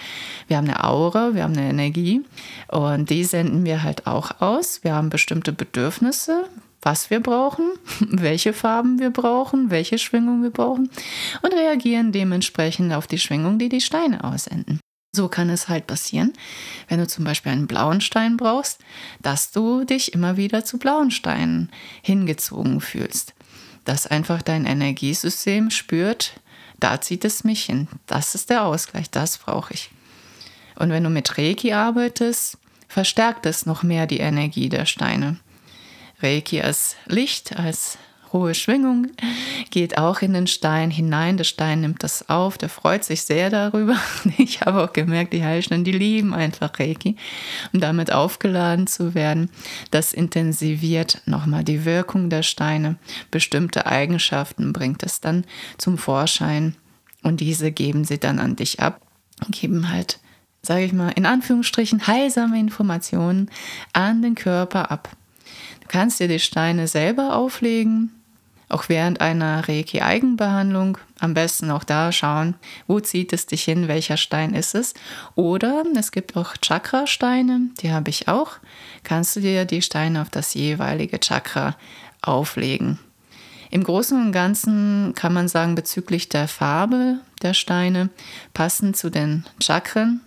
Wir 0.48 0.56
haben 0.56 0.68
eine 0.68 0.84
Aura, 0.84 1.34
wir 1.34 1.42
haben 1.42 1.56
eine 1.56 1.68
Energie 1.68 2.22
und 2.68 3.10
die 3.10 3.24
senden 3.24 3.64
wir 3.64 3.82
halt 3.82 4.06
auch 4.06 4.40
aus. 4.40 4.84
Wir 4.84 4.94
haben 4.94 5.10
bestimmte 5.10 5.52
Bedürfnisse, 5.52 6.44
was 6.82 7.10
wir 7.10 7.20
brauchen, 7.20 7.72
welche 8.00 8.52
Farben 8.52 8.98
wir 8.98 9.10
brauchen, 9.10 9.70
welche 9.70 9.98
Schwingung 9.98 10.42
wir 10.42 10.50
brauchen 10.50 10.90
und 11.42 11.52
reagieren 11.52 12.12
dementsprechend 12.12 12.92
auf 12.92 13.06
die 13.06 13.18
Schwingung, 13.18 13.58
die 13.58 13.68
die 13.68 13.80
Steine 13.80 14.24
aussenden. 14.24 14.80
So 15.16 15.28
kann 15.28 15.48
es 15.48 15.68
halt 15.68 15.86
passieren, 15.86 16.34
wenn 16.88 16.98
du 16.98 17.06
zum 17.06 17.24
Beispiel 17.24 17.50
einen 17.50 17.66
blauen 17.66 18.02
Stein 18.02 18.36
brauchst, 18.36 18.80
dass 19.22 19.50
du 19.50 19.84
dich 19.84 20.12
immer 20.12 20.36
wieder 20.36 20.62
zu 20.64 20.78
blauen 20.78 21.10
Steinen 21.10 21.70
hingezogen 22.02 22.82
fühlst. 22.82 23.32
Dass 23.86 24.06
einfach 24.06 24.42
dein 24.42 24.66
Energiesystem 24.66 25.70
spürt, 25.70 26.38
da 26.78 27.00
zieht 27.00 27.24
es 27.24 27.44
mich 27.44 27.64
hin. 27.64 27.88
Das 28.06 28.34
ist 28.34 28.50
der 28.50 28.64
Ausgleich, 28.64 29.08
das 29.08 29.38
brauche 29.38 29.72
ich. 29.72 29.90
Und 30.74 30.90
wenn 30.90 31.04
du 31.04 31.08
mit 31.08 31.38
Reiki 31.38 31.72
arbeitest, 31.72 32.58
verstärkt 32.88 33.46
es 33.46 33.64
noch 33.64 33.82
mehr 33.82 34.06
die 34.06 34.18
Energie 34.18 34.68
der 34.68 34.84
Steine. 34.84 35.38
Reiki 36.20 36.60
als 36.60 36.96
Licht, 37.06 37.56
als 37.56 37.96
hohe 38.32 38.54
Schwingung, 38.54 39.08
geht 39.70 39.98
auch 39.98 40.22
in 40.22 40.32
den 40.32 40.46
Stein 40.46 40.90
hinein. 40.90 41.36
Der 41.36 41.44
Stein 41.44 41.80
nimmt 41.80 42.02
das 42.02 42.28
auf, 42.28 42.58
der 42.58 42.68
freut 42.68 43.04
sich 43.04 43.22
sehr 43.22 43.50
darüber. 43.50 43.96
Ich 44.38 44.60
habe 44.60 44.84
auch 44.84 44.92
gemerkt, 44.92 45.32
die 45.32 45.44
Heilsteine, 45.44 45.82
die 45.82 45.92
lieben 45.92 46.34
einfach 46.34 46.78
Reiki, 46.78 47.16
um 47.72 47.80
damit 47.80 48.12
aufgeladen 48.12 48.86
zu 48.86 49.14
werden. 49.14 49.50
Das 49.90 50.12
intensiviert 50.12 51.22
nochmal 51.26 51.64
die 51.64 51.84
Wirkung 51.84 52.28
der 52.30 52.42
Steine. 52.42 52.96
Bestimmte 53.30 53.86
Eigenschaften 53.86 54.72
bringt 54.72 55.02
es 55.02 55.20
dann 55.20 55.44
zum 55.78 55.98
Vorschein 55.98 56.76
und 57.22 57.40
diese 57.40 57.72
geben 57.72 58.04
sie 58.04 58.18
dann 58.18 58.38
an 58.38 58.56
dich 58.56 58.80
ab, 58.80 59.00
geben 59.50 59.90
halt, 59.90 60.20
sage 60.62 60.84
ich 60.84 60.92
mal, 60.92 61.10
in 61.10 61.26
Anführungsstrichen 61.26 62.06
heilsame 62.06 62.58
Informationen 62.58 63.50
an 63.92 64.22
den 64.22 64.34
Körper 64.34 64.90
ab. 64.90 65.08
Du 65.80 65.88
kannst 65.88 66.20
dir 66.20 66.28
die 66.28 66.40
Steine 66.40 66.88
selber 66.88 67.36
auflegen, 67.36 68.12
auch 68.68 68.88
während 68.88 69.20
einer 69.20 69.68
Reiki-Eigenbehandlung. 69.68 70.98
Am 71.20 71.34
besten 71.34 71.70
auch 71.70 71.84
da 71.84 72.10
schauen, 72.12 72.54
wo 72.86 73.00
zieht 73.00 73.32
es 73.32 73.46
dich 73.46 73.64
hin, 73.64 73.88
welcher 73.88 74.16
Stein 74.16 74.54
ist 74.54 74.74
es. 74.74 74.94
Oder 75.34 75.84
es 75.96 76.10
gibt 76.10 76.36
auch 76.36 76.56
Chakra-Steine, 76.56 77.68
die 77.80 77.92
habe 77.92 78.10
ich 78.10 78.28
auch. 78.28 78.52
Kannst 79.04 79.36
du 79.36 79.40
dir 79.40 79.64
die 79.64 79.82
Steine 79.82 80.22
auf 80.22 80.30
das 80.30 80.54
jeweilige 80.54 81.20
Chakra 81.20 81.76
auflegen. 82.22 82.98
Im 83.70 83.84
Großen 83.84 84.20
und 84.20 84.32
Ganzen 84.32 85.12
kann 85.14 85.32
man 85.32 85.48
sagen, 85.48 85.74
bezüglich 85.74 86.28
der 86.28 86.48
Farbe 86.48 87.18
der 87.42 87.54
Steine, 87.54 88.10
passend 88.54 88.96
zu 88.96 89.10
den 89.10 89.44
Chakren, 89.60 90.20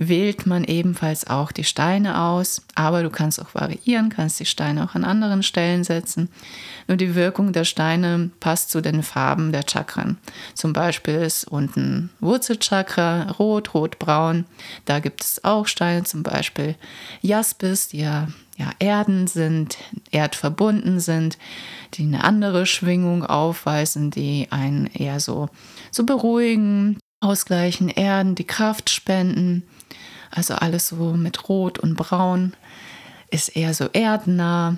wählt 0.00 0.46
man 0.46 0.62
ebenfalls 0.62 1.26
auch 1.26 1.50
die 1.50 1.64
Steine 1.64 2.20
aus, 2.20 2.62
aber 2.76 3.02
du 3.02 3.10
kannst 3.10 3.42
auch 3.42 3.52
variieren, 3.54 4.10
kannst 4.10 4.38
die 4.38 4.46
Steine 4.46 4.84
auch 4.84 4.94
an 4.94 5.04
anderen 5.04 5.42
Stellen 5.42 5.82
setzen. 5.82 6.30
Nur 6.86 6.96
die 6.96 7.16
Wirkung 7.16 7.52
der 7.52 7.64
Steine 7.64 8.30
passt 8.38 8.70
zu 8.70 8.80
den 8.80 9.02
Farben 9.02 9.50
der 9.50 9.64
Chakren. 9.68 10.16
Zum 10.54 10.72
Beispiel 10.72 11.16
ist 11.16 11.44
unten 11.44 12.10
Wurzelchakra 12.20 13.32
rot, 13.40 13.74
rot-braun. 13.74 14.46
Da 14.84 15.00
gibt 15.00 15.24
es 15.24 15.42
auch 15.42 15.66
Steine, 15.66 16.04
zum 16.04 16.22
Beispiel 16.22 16.76
Jaspis, 17.20 17.88
die 17.88 17.98
ja, 17.98 18.28
ja 18.56 18.70
Erden 18.78 19.26
sind, 19.26 19.78
erdverbunden 20.12 21.00
sind, 21.00 21.38
die 21.94 22.04
eine 22.04 22.22
andere 22.22 22.66
Schwingung 22.66 23.24
aufweisen, 23.24 24.12
die 24.12 24.46
einen 24.50 24.86
eher 24.86 25.18
so, 25.18 25.48
so 25.90 26.06
beruhigen, 26.06 26.98
ausgleichen, 27.20 27.88
erden, 27.88 28.34
die 28.34 28.46
Kraft 28.46 28.90
spenden. 28.90 29.64
Also 30.30 30.54
alles 30.54 30.88
so 30.88 31.12
mit 31.14 31.48
Rot 31.48 31.78
und 31.78 31.96
Braun 31.96 32.54
ist 33.30 33.56
eher 33.56 33.74
so 33.74 33.86
erdnah. 33.92 34.76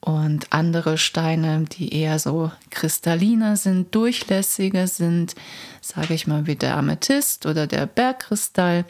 Und 0.00 0.52
andere 0.52 0.96
Steine, 0.96 1.64
die 1.64 1.92
eher 1.92 2.20
so 2.20 2.52
kristalliner 2.70 3.56
sind, 3.56 3.94
durchlässiger 3.94 4.86
sind, 4.86 5.34
sage 5.80 6.14
ich 6.14 6.28
mal 6.28 6.46
wie 6.46 6.54
der 6.54 6.76
Amethyst 6.76 7.46
oder 7.46 7.66
der 7.66 7.86
Bergkristall, 7.86 8.84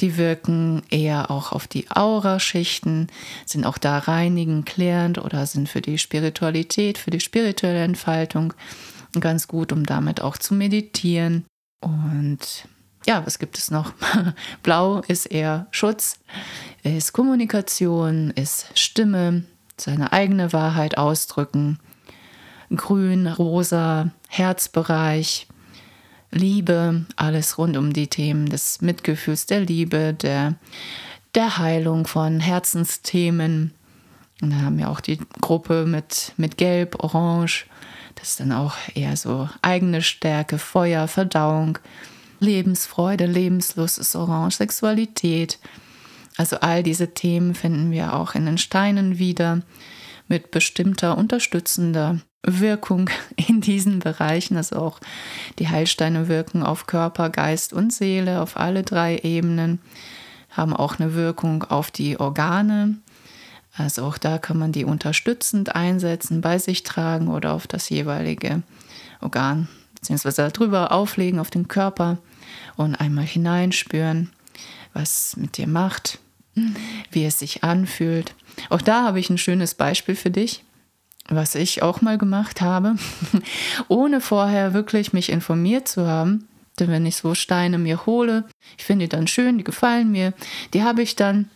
die 0.00 0.16
wirken 0.16 0.82
eher 0.90 1.30
auch 1.30 1.52
auf 1.52 1.66
die 1.66 1.90
Auraschichten, 1.90 3.08
sind 3.46 3.66
auch 3.66 3.78
da 3.78 3.98
reinigend, 3.98 4.66
klärend 4.66 5.18
oder 5.18 5.46
sind 5.46 5.68
für 5.68 5.80
die 5.80 5.98
Spiritualität, 5.98 6.98
für 6.98 7.10
die 7.10 7.20
spirituelle 7.20 7.82
Entfaltung 7.82 8.54
ganz 9.20 9.48
gut, 9.48 9.72
um 9.72 9.84
damit 9.84 10.20
auch 10.20 10.38
zu 10.38 10.54
meditieren. 10.54 11.44
Und 11.84 12.66
ja, 13.06 13.24
was 13.26 13.38
gibt 13.38 13.58
es 13.58 13.70
noch? 13.70 13.92
Blau 14.62 15.00
ist 15.00 15.26
eher 15.26 15.66
Schutz, 15.70 16.18
ist 16.82 17.12
Kommunikation, 17.12 18.30
ist 18.30 18.78
Stimme, 18.78 19.44
seine 19.76 20.12
eigene 20.12 20.52
Wahrheit 20.52 20.96
ausdrücken. 20.96 21.78
Grün, 22.74 23.26
rosa, 23.26 24.10
Herzbereich, 24.28 25.46
Liebe, 26.30 27.04
alles 27.16 27.58
rund 27.58 27.76
um 27.76 27.92
die 27.92 28.08
Themen 28.08 28.48
des 28.48 28.80
Mitgefühls, 28.80 29.46
der 29.46 29.60
Liebe, 29.60 30.14
der, 30.14 30.54
der 31.34 31.58
Heilung 31.58 32.06
von 32.06 32.40
Herzensthemen. 32.40 33.74
Und 34.40 34.50
da 34.50 34.56
haben 34.62 34.78
wir 34.78 34.90
auch 34.90 35.00
die 35.00 35.18
Gruppe 35.40 35.84
mit, 35.86 36.32
mit 36.36 36.56
Gelb, 36.56 37.04
Orange. 37.04 37.66
Das 38.14 38.30
ist 38.30 38.40
dann 38.40 38.52
auch 38.52 38.74
eher 38.94 39.16
so 39.16 39.48
eigene 39.62 40.02
Stärke, 40.02 40.58
Feuer, 40.58 41.08
Verdauung. 41.08 41.78
Lebensfreude, 42.40 43.26
Lebenslust 43.26 43.98
ist 43.98 44.14
orange, 44.16 44.56
Sexualität. 44.56 45.58
Also 46.36 46.58
all 46.60 46.82
diese 46.82 47.14
Themen 47.14 47.54
finden 47.54 47.90
wir 47.90 48.14
auch 48.14 48.34
in 48.34 48.46
den 48.46 48.58
Steinen 48.58 49.18
wieder 49.18 49.62
mit 50.28 50.50
bestimmter 50.50 51.16
unterstützender 51.16 52.20
Wirkung 52.42 53.10
in 53.36 53.60
diesen 53.60 53.98
Bereichen. 54.00 54.56
Also 54.56 54.76
auch 54.76 55.00
die 55.58 55.68
Heilsteine 55.68 56.28
wirken 56.28 56.62
auf 56.62 56.86
Körper, 56.86 57.30
Geist 57.30 57.72
und 57.72 57.92
Seele, 57.92 58.40
auf 58.40 58.56
alle 58.56 58.82
drei 58.82 59.18
Ebenen, 59.18 59.80
haben 60.50 60.74
auch 60.74 60.98
eine 60.98 61.14
Wirkung 61.14 61.64
auf 61.64 61.90
die 61.90 62.18
Organe. 62.20 62.98
Also 63.76 64.04
auch 64.04 64.18
da 64.18 64.38
kann 64.38 64.58
man 64.58 64.72
die 64.72 64.84
unterstützend 64.84 65.74
einsetzen, 65.74 66.40
bei 66.40 66.58
sich 66.58 66.84
tragen 66.84 67.28
oder 67.28 67.52
auf 67.52 67.66
das 67.66 67.88
jeweilige 67.88 68.62
Organ 69.20 69.68
beziehungsweise 70.04 70.50
darüber 70.50 70.92
auflegen 70.92 71.40
auf 71.40 71.50
den 71.50 71.66
Körper 71.66 72.18
und 72.76 72.94
einmal 72.94 73.24
hineinspüren, 73.24 74.30
was 74.92 75.34
mit 75.36 75.56
dir 75.56 75.66
macht, 75.66 76.18
wie 77.10 77.24
es 77.24 77.38
sich 77.38 77.64
anfühlt. 77.64 78.34
Auch 78.68 78.82
da 78.82 79.04
habe 79.04 79.18
ich 79.18 79.30
ein 79.30 79.38
schönes 79.38 79.74
Beispiel 79.74 80.14
für 80.14 80.30
dich, 80.30 80.62
was 81.28 81.54
ich 81.54 81.82
auch 81.82 82.02
mal 82.02 82.18
gemacht 82.18 82.60
habe, 82.60 82.96
ohne 83.88 84.20
vorher 84.20 84.74
wirklich 84.74 85.14
mich 85.14 85.30
informiert 85.30 85.88
zu 85.88 86.06
haben. 86.06 86.48
Denn 86.78 86.90
wenn 86.90 87.06
ich 87.06 87.16
so 87.16 87.34
Steine 87.34 87.78
mir 87.78 88.04
hole, 88.04 88.44
ich 88.76 88.84
finde 88.84 89.06
die 89.06 89.08
dann 89.08 89.26
schön, 89.26 89.56
die 89.56 89.64
gefallen 89.64 90.12
mir, 90.12 90.34
die 90.74 90.82
habe 90.82 91.00
ich 91.00 91.16
dann 91.16 91.48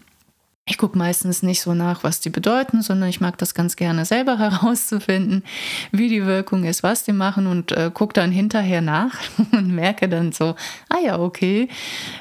ich 0.68 0.76
gucke 0.76 0.98
meistens 0.98 1.42
nicht 1.42 1.62
so 1.62 1.74
nach, 1.74 2.04
was 2.04 2.20
die 2.20 2.30
bedeuten, 2.30 2.82
sondern 2.82 3.08
ich 3.08 3.20
mag 3.20 3.38
das 3.38 3.54
ganz 3.54 3.76
gerne 3.76 4.04
selber 4.04 4.38
herauszufinden, 4.38 5.42
wie 5.92 6.08
die 6.08 6.26
Wirkung 6.26 6.64
ist, 6.64 6.82
was 6.82 7.04
die 7.04 7.12
machen 7.12 7.46
und 7.46 7.72
äh, 7.72 7.90
gucke 7.92 8.12
dann 8.12 8.30
hinterher 8.30 8.82
nach 8.82 9.18
und 9.52 9.74
merke 9.74 10.08
dann 10.08 10.32
so, 10.32 10.54
ah 10.88 10.98
ja, 11.02 11.18
okay, 11.18 11.68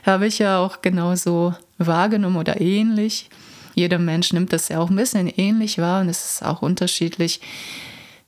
habe 0.06 0.28
ich 0.28 0.40
ja 0.40 0.60
auch 0.60 0.82
genauso 0.82 1.54
wahrgenommen 1.78 2.38
oder 2.38 2.60
ähnlich. 2.62 3.30
Jeder 3.76 4.00
Mensch 4.00 4.34
nimmt 4.34 4.54
das 4.54 4.70
ja 4.70 4.80
auch 4.80 4.90
ein 4.90 4.96
bisschen 4.96 5.28
ähnlich 5.28 5.78
wahr 5.78 6.02
und 6.02 6.10
es 6.10 6.32
ist 6.32 6.46
auch 6.46 6.62
unterschiedlich, 6.62 7.42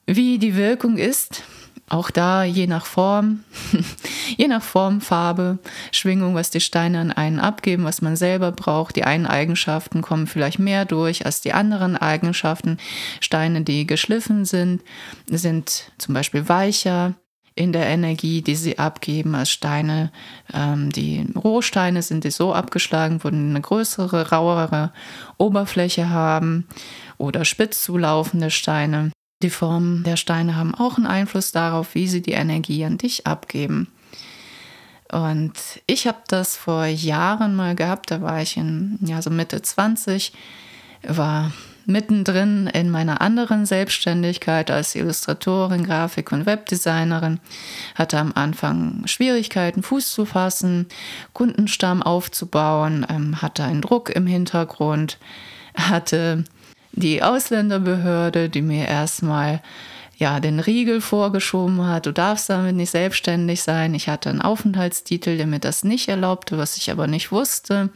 wie 0.06 0.38
die 0.38 0.56
Wirkung 0.56 0.98
ist. 0.98 1.44
Auch 1.90 2.12
da 2.12 2.44
je 2.44 2.68
nach 2.68 2.86
Form, 2.86 3.44
je 4.38 4.48
nach 4.48 4.62
Form, 4.62 5.02
Farbe, 5.02 5.58
Schwingung, 5.92 6.36
was 6.36 6.52
die 6.52 6.62
Steine 6.62 7.00
an 7.00 7.12
einen 7.12 7.40
abgeben, 7.40 7.84
was 7.84 8.04
man 8.04 8.16
selber 8.16 8.52
braucht. 8.52 8.96
Die 8.96 9.06
einen 9.06 9.26
Eigenschaften 9.26 10.04
kommen 10.04 10.28
vielleicht 10.28 10.60
mehr 10.60 10.86
durch 10.86 11.26
als 11.26 11.42
die 11.42 11.54
anderen 11.54 11.98
Eigenschaften. 11.98 12.78
Steine, 13.22 13.62
die 13.62 13.88
geschliffen 13.88 14.46
sind, 14.46 14.84
sind 15.28 15.92
zum 15.98 16.14
Beispiel 16.14 16.48
weicher 16.48 17.16
in 17.56 17.74
der 17.74 17.88
Energie, 17.88 18.42
die 18.42 18.56
sie 18.56 18.78
abgeben, 18.80 19.36
als 19.36 19.50
Steine, 19.50 20.12
ähm, 20.54 20.92
die 20.92 21.28
Rohsteine 21.36 22.04
sind, 22.04 22.24
die 22.24 22.32
so 22.32 22.54
abgeschlagen 22.54 23.24
wurden, 23.24 23.50
eine 23.50 23.62
größere, 23.62 24.30
rauere 24.30 24.94
Oberfläche 25.38 26.10
haben 26.10 26.68
oder 27.18 27.44
spitz 27.46 27.84
zulaufende 27.84 28.52
Steine. 28.52 29.12
Die 29.42 29.50
Formen 29.50 30.04
der 30.04 30.18
Steine 30.18 30.58
haben 30.58 30.76
auch 30.76 30.98
einen 30.98 31.08
Einfluss 31.08 31.54
darauf, 31.54 31.96
wie 31.96 32.08
sie 32.08 32.22
die 32.22 32.34
Energie 32.34 32.84
an 32.84 32.98
dich 32.98 33.26
abgeben. 33.26 33.88
Und 35.12 35.54
ich 35.88 36.08
habe 36.08 36.20
das 36.28 36.58
vor 36.58 36.86
Jahren 36.86 37.56
mal 37.56 37.74
gehabt, 37.74 38.12
da 38.12 38.22
war 38.22 38.42
ich 38.42 38.58
in 38.58 39.00
ja, 39.02 39.22
so 39.22 39.30
Mitte 39.30 39.62
20, 39.62 40.34
war 41.04 41.52
mittendrin 41.86 42.68
in 42.68 42.92
meiner 42.92 43.22
anderen 43.22 43.66
Selbstständigkeit 43.66 44.70
als 44.70 44.94
Illustratorin, 44.94 45.86
Grafik- 45.86 46.32
und 46.32 46.46
Webdesignerin, 46.46 47.40
hatte 47.96 48.20
am 48.20 48.34
Anfang 48.36 49.04
Schwierigkeiten, 49.06 49.82
Fuß 49.82 50.12
zu 50.12 50.26
fassen, 50.26 50.88
Kundenstamm 51.34 52.04
aufzubauen, 52.04 53.08
ähm, 53.10 53.42
hatte 53.42 53.64
einen 53.64 53.82
Druck 53.82 54.10
im 54.10 54.28
Hintergrund, 54.28 55.18
hatte 55.76 56.44
die 56.92 57.24
Ausländerbehörde, 57.24 58.50
die 58.50 58.62
mir 58.62 58.88
erstmal 58.88 59.62
ja, 60.20 60.42
den 60.42 60.60
Riegel 60.60 61.00
vorgeschoben 61.00 61.88
hat, 61.88 62.06
du 62.06 62.12
darfst 62.12 62.50
damit 62.50 62.76
nicht 62.76 62.92
selbstständig 62.92 63.64
sein. 63.64 63.96
Ich 63.96 64.10
hatte 64.10 64.30
einen 64.30 64.42
Aufenthaltstitel, 64.42 65.38
der 65.38 65.48
mir 65.48 65.60
das 65.60 65.86
nicht 65.86 66.10
erlaubte, 66.10 66.58
was 66.58 66.76
ich 66.76 66.92
aber 66.92 67.08
nicht 67.08 67.32
wusste. 67.32 67.90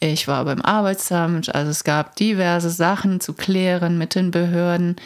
Ich 0.00 0.26
war 0.26 0.44
beim 0.46 0.62
Arbeitsamt, 0.62 1.54
also 1.54 1.70
es 1.70 1.84
gab 1.84 2.16
diverse 2.16 2.70
Sachen 2.70 3.20
zu 3.20 3.34
klären 3.34 3.98
mit 3.98 4.14
den 4.14 4.32
Behörden 4.32 4.96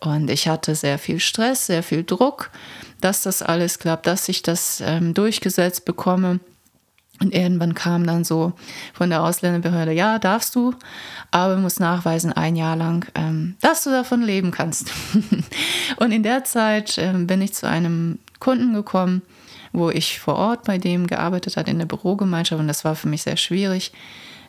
und 0.00 0.30
ich 0.30 0.46
hatte 0.46 0.74
sehr 0.76 0.98
viel 0.98 1.18
Stress, 1.18 1.66
sehr 1.66 1.82
viel 1.82 2.04
Druck, 2.04 2.50
dass 3.00 3.22
das 3.22 3.42
alles 3.42 3.78
klappt, 3.80 4.06
dass 4.06 4.28
ich 4.28 4.42
das 4.42 4.82
ähm, 4.86 5.14
durchgesetzt 5.14 5.84
bekomme. 5.84 6.40
Und 7.24 7.34
irgendwann 7.34 7.74
kam 7.74 8.06
dann 8.06 8.22
so 8.22 8.52
von 8.92 9.08
der 9.08 9.22
Ausländerbehörde, 9.22 9.92
ja, 9.92 10.18
darfst 10.18 10.54
du, 10.54 10.74
aber 11.30 11.56
musst 11.56 11.80
nachweisen 11.80 12.32
ein 12.32 12.54
Jahr 12.54 12.76
lang, 12.76 13.06
ähm, 13.14 13.56
dass 13.62 13.82
du 13.84 13.90
davon 13.90 14.20
leben 14.20 14.50
kannst. 14.50 14.92
und 15.96 16.12
in 16.12 16.22
der 16.22 16.44
Zeit 16.44 16.98
ähm, 16.98 17.26
bin 17.26 17.40
ich 17.40 17.54
zu 17.54 17.66
einem 17.66 18.18
Kunden 18.40 18.74
gekommen, 18.74 19.22
wo 19.72 19.88
ich 19.88 20.20
vor 20.20 20.36
Ort 20.36 20.64
bei 20.64 20.76
dem 20.76 21.06
gearbeitet 21.06 21.56
hat 21.56 21.66
in 21.66 21.78
der 21.78 21.86
Bürogemeinschaft. 21.86 22.60
Und 22.60 22.68
das 22.68 22.84
war 22.84 22.94
für 22.94 23.08
mich 23.08 23.22
sehr 23.22 23.38
schwierig, 23.38 23.92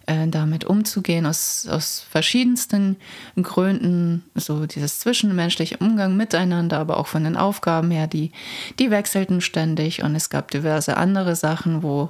äh, 0.05 0.27
damit 0.27 0.65
umzugehen 0.65 1.25
aus, 1.25 1.65
aus 1.69 2.05
verschiedensten 2.09 2.97
Gründen, 3.41 4.25
so 4.35 4.65
dieses 4.65 4.99
zwischenmenschliche 4.99 5.77
Umgang 5.77 6.17
miteinander, 6.17 6.77
aber 6.77 6.97
auch 6.97 7.07
von 7.07 7.23
den 7.23 7.37
Aufgaben 7.37 7.89
her, 7.89 8.07
die, 8.07 8.31
die 8.79 8.91
wechselten 8.91 9.39
ständig. 9.39 10.03
Und 10.03 10.13
es 10.13 10.29
gab 10.29 10.51
diverse 10.51 10.97
andere 10.97 11.37
Sachen, 11.37 11.81
wo 11.81 12.09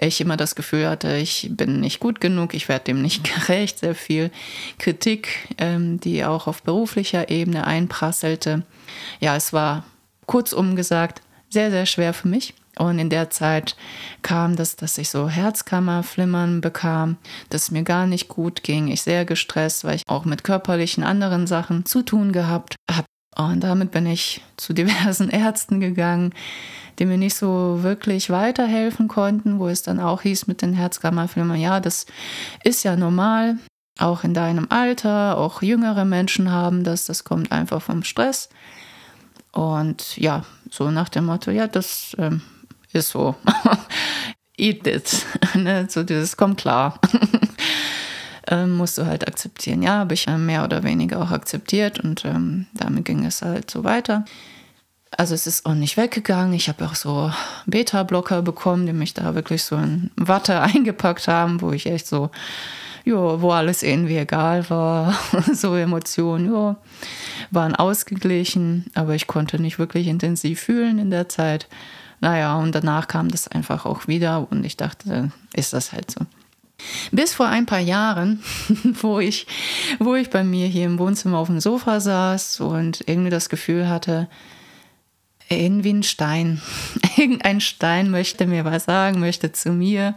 ich 0.00 0.20
immer 0.20 0.36
das 0.36 0.54
Gefühl 0.54 0.88
hatte, 0.88 1.16
ich 1.16 1.48
bin 1.52 1.80
nicht 1.80 2.00
gut 2.00 2.20
genug, 2.20 2.54
ich 2.54 2.68
werde 2.68 2.86
dem 2.86 3.02
nicht 3.02 3.24
gerecht. 3.46 3.78
Sehr 3.78 3.94
viel 3.94 4.30
Kritik, 4.78 5.48
ähm, 5.58 6.00
die 6.00 6.24
auch 6.24 6.46
auf 6.46 6.62
beruflicher 6.62 7.30
Ebene 7.30 7.66
einprasselte. 7.66 8.62
Ja, 9.20 9.36
es 9.36 9.52
war 9.52 9.84
kurzum 10.26 10.76
gesagt 10.76 11.22
sehr, 11.50 11.70
sehr 11.70 11.86
schwer 11.86 12.12
für 12.14 12.28
mich. 12.28 12.54
Und 12.76 12.98
in 12.98 13.08
der 13.08 13.30
Zeit 13.30 13.76
kam 14.22 14.56
das, 14.56 14.74
dass 14.74 14.98
ich 14.98 15.08
so 15.08 15.28
Herzkammerflimmern 15.28 16.60
bekam, 16.60 17.16
dass 17.48 17.64
es 17.64 17.70
mir 17.70 17.84
gar 17.84 18.06
nicht 18.06 18.28
gut 18.28 18.64
ging. 18.64 18.88
Ich 18.88 19.02
sehr 19.02 19.24
gestresst, 19.24 19.84
weil 19.84 19.96
ich 19.96 20.02
auch 20.08 20.24
mit 20.24 20.42
körperlichen 20.42 21.04
anderen 21.04 21.46
Sachen 21.46 21.86
zu 21.86 22.02
tun 22.02 22.32
gehabt 22.32 22.74
habe. 22.90 23.06
Und 23.36 23.60
damit 23.60 23.90
bin 23.90 24.06
ich 24.06 24.42
zu 24.56 24.72
diversen 24.72 25.28
Ärzten 25.30 25.80
gegangen, 25.80 26.32
die 26.98 27.06
mir 27.06 27.18
nicht 27.18 27.34
so 27.34 27.82
wirklich 27.82 28.30
weiterhelfen 28.30 29.08
konnten, 29.08 29.58
wo 29.58 29.68
es 29.68 29.82
dann 29.82 29.98
auch 30.00 30.22
hieß 30.22 30.46
mit 30.46 30.62
den 30.62 30.74
Herzkammerflimmern, 30.74 31.58
ja, 31.58 31.80
das 31.80 32.06
ist 32.62 32.84
ja 32.84 32.94
normal, 32.96 33.58
auch 33.98 34.24
in 34.24 34.34
deinem 34.34 34.66
Alter, 34.70 35.38
auch 35.38 35.62
jüngere 35.62 36.04
Menschen 36.04 36.50
haben 36.50 36.84
das, 36.84 37.06
das 37.06 37.24
kommt 37.24 37.52
einfach 37.52 37.82
vom 37.82 38.02
Stress. 38.02 38.48
Und 39.52 40.16
ja, 40.16 40.44
so 40.70 40.90
nach 40.90 41.08
dem 41.08 41.26
Motto, 41.26 41.50
ja, 41.50 41.68
das 41.68 42.16
ähm, 42.18 42.42
ist 42.92 43.10
so. 43.10 43.36
Eat 44.56 44.86
it. 44.86 45.26
ne? 45.54 45.86
So 45.88 46.02
dieses, 46.02 46.36
kommt 46.36 46.60
klar. 46.60 47.00
Ähm, 48.48 48.76
musst 48.76 48.98
du 48.98 49.06
halt 49.06 49.26
akzeptieren. 49.26 49.82
Ja, 49.82 49.98
habe 49.98 50.14
ich 50.14 50.26
mehr 50.26 50.64
oder 50.64 50.82
weniger 50.82 51.20
auch 51.20 51.30
akzeptiert 51.30 52.00
und 52.00 52.24
ähm, 52.24 52.66
damit 52.74 53.04
ging 53.04 53.24
es 53.24 53.42
halt 53.42 53.70
so 53.70 53.84
weiter. 53.84 54.24
Also 55.16 55.34
es 55.34 55.46
ist 55.46 55.64
auch 55.66 55.74
nicht 55.74 55.96
weggegangen. 55.96 56.54
Ich 56.54 56.68
habe 56.68 56.84
auch 56.84 56.94
so 56.94 57.30
Beta-Blocker 57.66 58.42
bekommen, 58.42 58.86
die 58.86 58.92
mich 58.92 59.14
da 59.14 59.34
wirklich 59.34 59.62
so 59.62 59.76
in 59.76 60.10
Watte 60.16 60.60
eingepackt 60.60 61.28
haben, 61.28 61.60
wo 61.60 61.72
ich 61.72 61.86
echt 61.86 62.06
so, 62.06 62.30
ja, 63.04 63.40
wo 63.40 63.50
alles 63.50 63.82
irgendwie 63.82 64.16
egal 64.16 64.68
war. 64.70 65.14
so 65.52 65.76
Emotionen, 65.76 66.52
ja, 66.52 66.76
waren 67.50 67.76
ausgeglichen, 67.76 68.86
aber 68.94 69.14
ich 69.14 69.26
konnte 69.26 69.60
nicht 69.60 69.78
wirklich 69.78 70.08
intensiv 70.08 70.60
fühlen 70.60 70.98
in 70.98 71.10
der 71.10 71.28
Zeit. 71.28 71.68
Naja, 72.20 72.56
und 72.56 72.74
danach 72.74 73.06
kam 73.06 73.28
das 73.28 73.48
einfach 73.48 73.84
auch 73.84 74.08
wieder 74.08 74.46
und 74.50 74.64
ich 74.64 74.76
dachte, 74.76 75.30
ist 75.54 75.72
das 75.72 75.92
halt 75.92 76.10
so. 76.10 76.22
Bis 77.10 77.34
vor 77.34 77.46
ein 77.46 77.66
paar 77.66 77.80
Jahren, 77.80 78.42
wo 79.00 79.20
ich, 79.20 79.46
wo 79.98 80.14
ich 80.14 80.30
bei 80.30 80.44
mir 80.44 80.66
hier 80.66 80.86
im 80.86 80.98
Wohnzimmer 80.98 81.38
auf 81.38 81.48
dem 81.48 81.60
Sofa 81.60 82.00
saß 82.00 82.60
und 82.60 83.04
irgendwie 83.06 83.30
das 83.30 83.48
Gefühl 83.48 83.88
hatte, 83.88 84.28
irgendwie 85.48 85.92
ein 85.92 86.02
Stein. 86.02 86.60
Irgendein 87.16 87.60
Stein 87.60 88.10
möchte 88.10 88.46
mir 88.46 88.64
was 88.64 88.84
sagen, 88.84 89.20
möchte 89.20 89.52
zu 89.52 89.70
mir, 89.70 90.14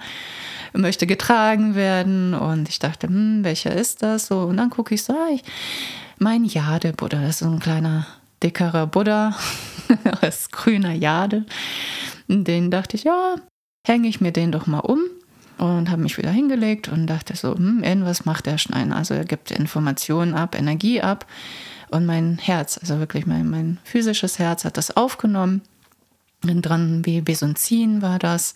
möchte 0.74 1.08
getragen 1.08 1.76
werden. 1.76 2.34
Und 2.34 2.70
ich 2.70 2.80
dachte, 2.80 3.08
hm, 3.08 3.44
welcher 3.44 3.74
ist 3.74 4.04
das? 4.04 4.28
So, 4.28 4.42
und 4.42 4.58
dann 4.58 4.70
gucke 4.70 4.96
ich 4.96 5.04
so, 5.04 5.16
ich, 5.34 5.44
mein 6.18 6.46
Jade-Buddha, 6.46 7.22
das 7.22 7.30
ist 7.30 7.40
so 7.40 7.50
ein 7.50 7.60
kleiner, 7.60 8.08
dickerer 8.42 8.88
Buddha 8.88 9.36
aus 10.22 10.50
grüner 10.52 10.94
Jade. 10.94 11.46
Den 12.28 12.72
dachte 12.72 12.98
ich, 12.98 13.04
ja, 13.04 13.36
hänge 13.86 14.08
ich 14.08 14.22
mir 14.22 14.32
den 14.32 14.52
doch 14.52 14.68
mal 14.68 14.80
um 14.80 15.00
und 15.58 15.90
habe 15.90 16.02
mich 16.02 16.18
wieder 16.18 16.30
hingelegt 16.30 16.88
und 16.88 17.08
dachte 17.08 17.36
so, 17.36 17.56
hm, 17.56 17.84
irgendwas 17.84 18.26
macht 18.26 18.46
der 18.46 18.58
Stein. 18.58 18.94
Also 18.94 19.14
er 19.14 19.26
gibt 19.26 19.52
Informationen 19.52 20.36
ab, 20.36 20.56
Energie 20.58 21.02
ab. 21.02 21.26
Und 21.90 22.06
mein 22.06 22.38
Herz, 22.38 22.78
also 22.78 23.00
wirklich 23.00 23.26
mein, 23.26 23.50
mein 23.50 23.78
physisches 23.84 24.40
Herz 24.40 24.66
hat 24.66 24.78
das 24.78 24.96
aufgenommen. 24.96 25.62
Und 26.44 26.62
dran 26.62 27.06
wie 27.06 27.22
Besonzin 27.22 28.02
war 28.02 28.20
das. 28.20 28.54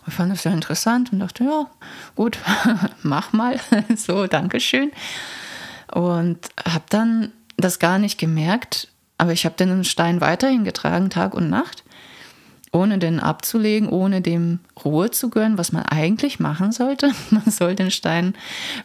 Und 0.00 0.08
ich 0.08 0.14
fand 0.14 0.32
das 0.32 0.42
sehr 0.42 0.52
interessant 0.52 1.12
und 1.12 1.20
dachte, 1.20 1.44
ja, 1.44 1.70
gut, 2.14 2.38
mach 3.02 3.32
mal. 3.32 3.58
so, 3.96 4.26
Dankeschön. 4.26 4.90
Und 5.92 6.38
habe 6.66 6.84
dann 6.90 7.32
das 7.56 7.78
gar 7.78 7.98
nicht 7.98 8.18
gemerkt, 8.18 8.88
aber 9.16 9.32
ich 9.32 9.44
habe 9.44 9.54
den 9.56 9.84
Stein 9.84 10.20
weiterhin 10.20 10.64
getragen, 10.64 11.10
Tag 11.10 11.34
und 11.34 11.48
Nacht 11.48 11.84
ohne 12.72 12.98
den 12.98 13.20
abzulegen, 13.20 13.88
ohne 13.90 14.22
dem 14.22 14.58
Ruhe 14.82 15.10
zu 15.10 15.28
gönnen, 15.28 15.58
was 15.58 15.72
man 15.72 15.82
eigentlich 15.84 16.40
machen 16.40 16.72
sollte. 16.72 17.12
Man 17.30 17.44
soll 17.50 17.74
den 17.74 17.90
Stein 17.90 18.34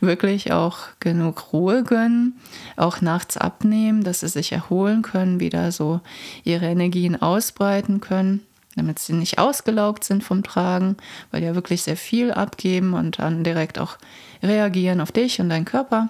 wirklich 0.01 0.51
auch 0.51 0.79
genug 0.99 1.53
Ruhe 1.53 1.83
gönnen, 1.83 2.37
auch 2.75 2.99
nachts 2.99 3.37
abnehmen, 3.37 4.03
dass 4.03 4.19
sie 4.19 4.27
sich 4.27 4.51
erholen 4.51 5.01
können, 5.01 5.39
wieder 5.39 5.71
so 5.71 6.01
ihre 6.43 6.65
Energien 6.65 7.19
ausbreiten 7.21 8.01
können, 8.01 8.45
damit 8.75 8.99
sie 8.99 9.13
nicht 9.13 9.39
ausgelaugt 9.39 10.03
sind 10.03 10.21
vom 10.21 10.43
Tragen, 10.43 10.97
weil 11.31 11.39
die 11.39 11.47
ja 11.47 11.55
wirklich 11.55 11.81
sehr 11.81 11.97
viel 11.97 12.31
abgeben 12.31 12.93
und 12.93 13.19
dann 13.19 13.45
direkt 13.45 13.79
auch 13.79 13.97
reagieren 14.43 14.99
auf 14.99 15.13
dich 15.13 15.39
und 15.39 15.47
deinen 15.47 15.65
Körper. 15.65 16.09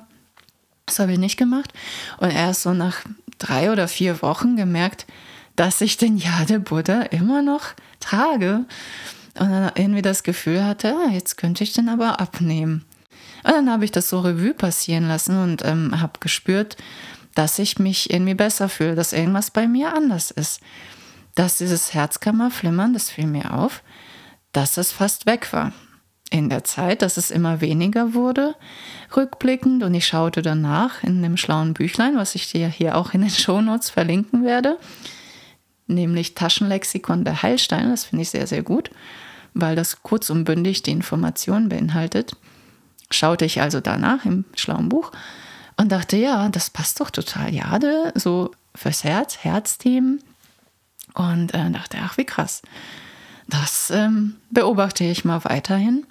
Das 0.87 0.97
habe 0.97 1.11
ich 1.11 1.19
nicht 1.19 1.37
gemacht. 1.37 1.73
Und 2.17 2.31
erst 2.31 2.63
so 2.63 2.73
nach 2.73 3.01
drei 3.37 3.71
oder 3.71 3.87
vier 3.87 4.21
Wochen 4.23 4.55
gemerkt, 4.55 5.05
dass 5.57 5.81
ich 5.81 5.97
den 5.97 6.17
Jade 6.17 6.61
Buddha 6.61 7.01
immer 7.01 7.41
noch 7.41 7.73
trage. 7.99 8.65
Und 9.37 9.51
dann 9.51 9.71
irgendwie 9.75 10.01
das 10.01 10.23
Gefühl 10.23 10.63
hatte, 10.63 10.95
ah, 10.95 11.11
jetzt 11.11 11.35
könnte 11.35 11.63
ich 11.63 11.73
den 11.73 11.89
aber 11.89 12.21
abnehmen. 12.21 12.85
Und 13.43 13.51
dann 13.51 13.69
habe 13.69 13.83
ich 13.83 13.91
das 13.91 14.09
so 14.09 14.19
Revue 14.19 14.53
passieren 14.53 15.07
lassen 15.07 15.41
und 15.41 15.65
ähm, 15.65 15.99
habe 15.99 16.19
gespürt, 16.19 16.77
dass 17.35 17.59
ich 17.59 17.77
mich 17.77 18.11
irgendwie 18.11 18.33
besser 18.33 18.69
fühle, 18.69 18.95
dass 18.95 19.13
irgendwas 19.13 19.51
bei 19.51 19.67
mir 19.67 19.93
anders 19.93 20.31
ist. 20.31 20.61
Dass 21.35 21.57
dieses 21.57 21.93
Herzkammerflimmern, 21.93 22.93
das 22.93 23.09
fiel 23.09 23.27
mir 23.27 23.53
auf, 23.53 23.83
dass 24.53 24.77
es 24.77 24.91
fast 24.91 25.25
weg 25.25 25.53
war. 25.53 25.71
In 26.29 26.49
der 26.49 26.63
Zeit, 26.63 27.01
dass 27.01 27.17
es 27.17 27.31
immer 27.31 27.61
weniger 27.61 28.13
wurde, 28.13 28.55
rückblickend. 29.15 29.83
Und 29.83 29.93
ich 29.93 30.07
schaute 30.07 30.41
danach 30.41 31.03
in 31.03 31.21
dem 31.21 31.37
schlauen 31.37 31.73
Büchlein, 31.73 32.15
was 32.15 32.35
ich 32.35 32.51
dir 32.51 32.67
hier 32.67 32.95
auch 32.95 33.13
in 33.13 33.21
den 33.21 33.29
Shownotes 33.29 33.89
verlinken 33.89 34.43
werde, 34.43 34.77
nämlich 35.87 36.35
Taschenlexikon 36.35 37.23
der 37.23 37.41
Heilsteine. 37.41 37.89
Das 37.89 38.05
finde 38.05 38.23
ich 38.23 38.29
sehr, 38.29 38.47
sehr 38.47 38.63
gut, 38.63 38.91
weil 39.53 39.75
das 39.75 40.03
kurz 40.03 40.29
und 40.29 40.43
bündig 40.43 40.83
die 40.83 40.91
Informationen 40.91 41.69
beinhaltet. 41.69 42.35
Schaute 43.09 43.45
ich 43.45 43.61
also 43.61 43.79
danach 43.79 44.25
im 44.25 44.45
schlauen 44.55 44.89
Buch 44.89 45.11
und 45.77 45.91
dachte, 45.91 46.17
ja, 46.17 46.49
das 46.49 46.69
passt 46.69 46.99
doch 46.99 47.09
total. 47.09 47.53
Jade, 47.53 48.11
so 48.15 48.51
fürs 48.75 49.03
Herz, 49.03 49.37
Herzthemen. 49.41 50.21
Und 51.13 51.53
äh, 51.53 51.71
dachte, 51.71 51.97
ach, 52.03 52.17
wie 52.17 52.25
krass. 52.25 52.61
Das 53.47 53.89
ähm, 53.89 54.35
beobachte 54.51 55.03
ich 55.03 55.25
mal 55.25 55.43
weiterhin 55.45 56.05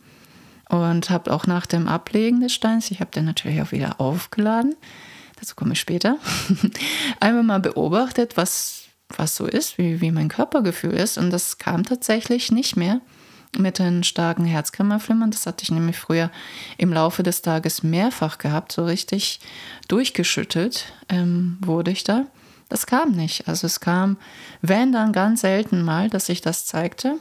und 0.69 1.11
habe 1.11 1.33
auch 1.33 1.47
nach 1.47 1.67
dem 1.67 1.87
Ablegen 1.87 2.41
des 2.41 2.53
Steins, 2.53 2.91
ich 2.91 3.01
habe 3.01 3.11
den 3.11 3.25
natürlich 3.25 3.61
auch 3.63 3.73
wieder 3.73 4.01
aufgeladen, 4.01 4.75
dazu 5.39 5.55
komme 5.55 5.75
ich 5.75 5.81
später, 5.81 6.17
einmal 7.21 7.45
mal 7.45 7.61
beobachtet, 7.61 8.37
was, 8.37 8.86
was 9.09 9.37
so 9.37 9.47
ist, 9.47 9.79
wie, 9.79 10.01
wie 10.01 10.11
mein 10.11 10.29
Körpergefühl 10.29 10.93
ist. 10.93 11.19
Und 11.19 11.31
das 11.31 11.59
kam 11.59 11.85
tatsächlich 11.85 12.51
nicht 12.51 12.77
mehr 12.77 13.01
mit 13.57 13.79
den 13.79 14.05
starken 14.05 14.45
Herzkammerflimmern. 14.45 15.31
Das 15.31 15.47
hatte 15.47 15.63
ich 15.63 15.71
nämlich 15.71 15.97
früher 15.97 16.31
im 16.77 16.93
Laufe 16.93 17.23
des 17.23 17.43
Tages 17.43 17.83
mehrfach 17.83 18.39
gehabt. 18.39 18.73
So 18.73 18.85
richtig 18.85 19.41
durchgeschüttelt 19.89 20.93
ähm, 21.09 21.59
wurde 21.61 21.91
ich 21.91 22.05
da. 22.05 22.27
Das 22.69 22.87
kam 22.87 23.13
nicht. 23.13 23.49
Also 23.49 23.67
es 23.67 23.81
kam, 23.81 24.17
wenn 24.61 24.93
dann 24.93 25.13
ganz 25.13 25.43
selten 25.43 25.83
mal, 25.83 26.11
dass 26.11 26.29
ich 26.29 26.41
das 26.41 26.67
zeigte. 26.67 27.19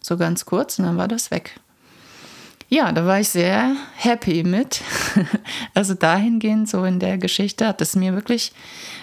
So 0.00 0.16
ganz 0.16 0.44
kurz 0.44 0.78
und 0.78 0.86
dann 0.86 0.96
war 0.96 1.08
das 1.08 1.30
weg. 1.30 1.60
Ja, 2.70 2.92
da 2.92 3.06
war 3.06 3.20
ich 3.20 3.30
sehr 3.30 3.76
happy 3.96 4.44
mit. 4.44 4.82
Also 5.74 5.94
dahingehend, 5.94 6.68
so 6.68 6.84
in 6.84 6.98
der 6.98 7.18
Geschichte, 7.18 7.66
hat 7.66 7.80
es 7.80 7.94
mir 7.94 8.14
wirklich 8.14 8.52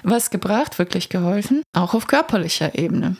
was 0.04 0.30
gebracht, 0.30 0.78
wirklich 0.78 1.08
geholfen, 1.08 1.63
auch 1.73 1.93
auf 1.93 2.08
körperlicher 2.08 2.78
Ebene. 2.78 3.15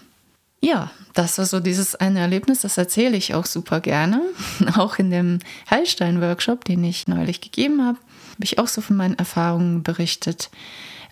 Ja, 0.60 0.92
das 1.14 1.38
war 1.38 1.46
so 1.46 1.62
dieses 1.62 1.96
eine 1.96 2.20
Erlebnis, 2.20 2.62
das 2.62 2.78
erzähle 2.78 3.16
ich 3.16 3.34
auch 3.34 3.46
super 3.46 3.80
gerne. 3.80 4.22
Auch 4.76 4.98
in 5.00 5.10
dem 5.10 5.40
Heilstein-Workshop, 5.70 6.66
den 6.66 6.84
ich 6.84 7.08
neulich 7.08 7.40
gegeben 7.40 7.86
habe, 7.86 7.98
habe 8.34 8.44
ich 8.44 8.60
auch 8.60 8.68
so 8.68 8.82
von 8.82 8.98
meinen 8.98 9.18
Erfahrungen 9.18 9.84
berichtet, 9.84 10.50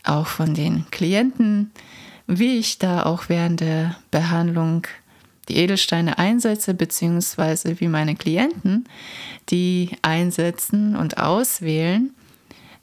auch 0.03 0.27
von 0.27 0.53
den 0.53 0.85
Klienten, 0.91 1.71
wie 2.27 2.57
ich 2.57 2.79
da 2.79 3.03
auch 3.03 3.29
während 3.29 3.61
der 3.61 3.95
Behandlung 4.11 4.87
die 5.49 5.57
Edelsteine 5.57 6.17
einsetze, 6.17 6.73
beziehungsweise 6.73 7.79
wie 7.79 7.87
meine 7.87 8.15
Klienten 8.15 8.85
die 9.49 9.91
einsetzen 10.01 10.95
und 10.95 11.17
auswählen 11.17 12.13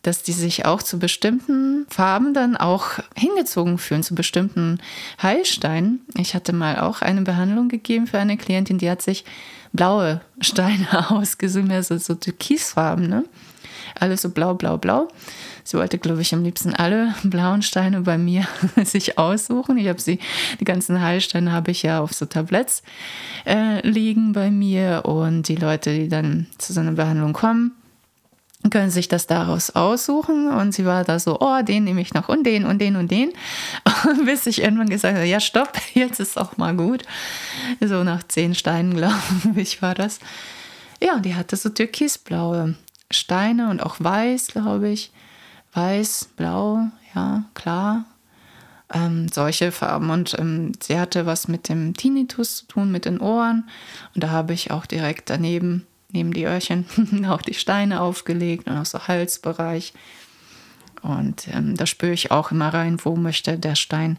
dass 0.03 0.23
die 0.23 0.33
sich 0.33 0.65
auch 0.65 0.83
zu 0.83 0.99
bestimmten 0.99 1.87
Farben 1.91 2.33
dann 2.33 2.57
auch 2.57 3.01
hingezogen 3.17 3.79
fühlen, 3.79 4.03
zu 4.03 4.15
bestimmten 4.15 4.81
Heilsteinen. 5.23 6.01
Ich 6.17 6.35
hatte 6.35 6.53
mal 6.53 6.79
auch 6.81 7.03
eine 7.03 7.23
Behandlung 7.23 7.69
gegeben 7.69 8.07
für 8.07 8.19
eine 8.19 8.37
Klientin, 8.37 8.79
die 8.79 8.91
hat 8.91 9.03
sich 9.03 9.25
blaue 9.73 10.23
Steine 10.41 11.11
ausgesucht, 11.11 11.67
mehr 11.67 11.83
so, 11.83 11.99
so 11.99 12.15
Türkisfarben, 12.15 13.09
ne? 13.09 13.25
Alles 13.99 14.23
so 14.23 14.31
blau, 14.31 14.55
blau, 14.55 14.79
blau. 14.79 15.09
Sie 15.71 15.77
wollte, 15.77 15.99
glaube 15.99 16.21
ich, 16.21 16.35
am 16.35 16.43
liebsten 16.43 16.75
alle 16.75 17.15
blauen 17.23 17.63
Steine 17.63 18.01
bei 18.01 18.19
mir 18.19 18.45
sich 18.85 19.19
aussuchen. 19.19 19.79
Ich 19.79 19.87
habe 19.87 20.01
sie, 20.01 20.19
die 20.59 20.65
ganzen 20.65 21.01
Heilsteine 21.01 21.53
habe 21.53 21.71
ich 21.71 21.85
ja 21.85 22.01
auf 22.01 22.13
so 22.13 22.27
Tabletts 22.27 22.83
äh, 23.47 23.87
liegen 23.89 24.33
bei 24.33 24.51
mir 24.51 25.03
und 25.05 25.47
die 25.47 25.55
Leute, 25.55 25.95
die 25.95 26.09
dann 26.09 26.49
zu 26.59 26.73
so 26.73 26.81
einer 26.81 26.91
Behandlung 26.91 27.35
kommen, 27.35 27.71
können 28.73 28.91
sich 28.91 29.07
das 29.07 29.29
daraus 29.29 29.71
aussuchen. 29.71 30.51
Und 30.51 30.73
sie 30.73 30.87
war 30.87 31.05
da 31.05 31.21
so, 31.21 31.39
oh, 31.39 31.63
den 31.63 31.85
nehme 31.85 32.01
ich 32.01 32.15
noch 32.15 32.29
und 32.29 32.43
den 32.43 32.65
und 32.65 32.81
den 32.81 32.97
und 32.97 33.09
den. 33.09 33.31
Bis 34.25 34.47
ich 34.47 34.63
irgendwann 34.63 34.91
gesagt 34.91 35.15
habe, 35.15 35.27
ja, 35.27 35.39
stopp, 35.39 35.79
jetzt 35.95 36.19
ist 36.19 36.37
auch 36.37 36.57
mal 36.57 36.75
gut. 36.75 37.05
So 37.81 38.03
nach 38.03 38.25
zehn 38.25 38.57
Steinen, 38.57 38.97
glaube 38.97 39.15
ich, 39.55 39.83
war 39.83 39.95
das. 39.95 40.19
Ja, 41.01 41.21
die 41.21 41.37
hatte 41.37 41.55
so 41.55 41.69
türkisblaue 41.69 42.75
Steine 43.13 43.71
und 43.71 43.81
auch 43.81 43.95
weiß, 44.01 44.49
glaube 44.49 44.89
ich. 44.89 45.13
Weiß, 45.73 46.31
blau, 46.37 46.89
ja, 47.15 47.45
klar. 47.55 48.05
Ähm, 48.93 49.29
solche 49.33 49.71
Farben. 49.71 50.11
Und 50.11 50.37
ähm, 50.39 50.73
sie 50.81 50.99
hatte 50.99 51.27
was 51.27 51.47
mit 51.47 51.69
dem 51.69 51.95
Tinnitus 51.95 52.59
zu 52.59 52.67
tun, 52.67 52.91
mit 52.91 53.05
den 53.05 53.21
Ohren. 53.21 53.69
Und 54.15 54.25
da 54.25 54.31
habe 54.31 54.53
ich 54.53 54.73
auch 54.73 54.87
direkt 54.87 55.31
daneben 55.31 55.87
neben 56.13 56.33
die 56.33 56.45
Öhrchen 56.45 56.87
auch 57.29 57.43
die 57.43 57.55
Steine 57.55 58.01
aufgelegt 58.01 58.69
und 58.69 58.77
auch 58.77 58.87
so 58.87 59.07
Halsbereich. 59.07 59.93
Und 61.03 61.49
ähm, 61.49 61.77
da 61.77 61.87
spüre 61.87 62.13
ich 62.13 62.31
auch 62.31 62.51
immer 62.51 62.73
rein, 62.75 62.99
wo 63.03 63.17
möchte 63.17 63.59
der 63.59 63.75
Stein 63.75 64.19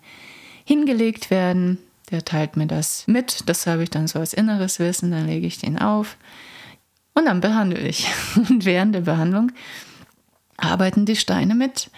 hingelegt 0.65 1.29
werden. 1.29 1.77
Der 2.09 2.25
teilt 2.25 2.57
mir 2.57 2.67
das 2.67 3.07
mit. 3.07 3.47
Das 3.47 3.67
habe 3.67 3.83
ich 3.83 3.89
dann 3.89 4.07
so 4.07 4.19
als 4.19 4.33
inneres 4.33 4.79
Wissen. 4.79 5.11
Dann 5.11 5.27
lege 5.27 5.47
ich 5.47 5.59
den 5.59 5.79
auf 5.79 6.17
und 7.13 7.25
dann 7.25 7.41
behandle 7.41 7.79
ich. 7.79 8.07
Und 8.49 8.65
während 8.65 8.95
der 8.95 9.01
Behandlung 9.01 9.51
arbeiten 10.61 11.05
die 11.05 11.15
Steine 11.15 11.55
mit. 11.55 11.89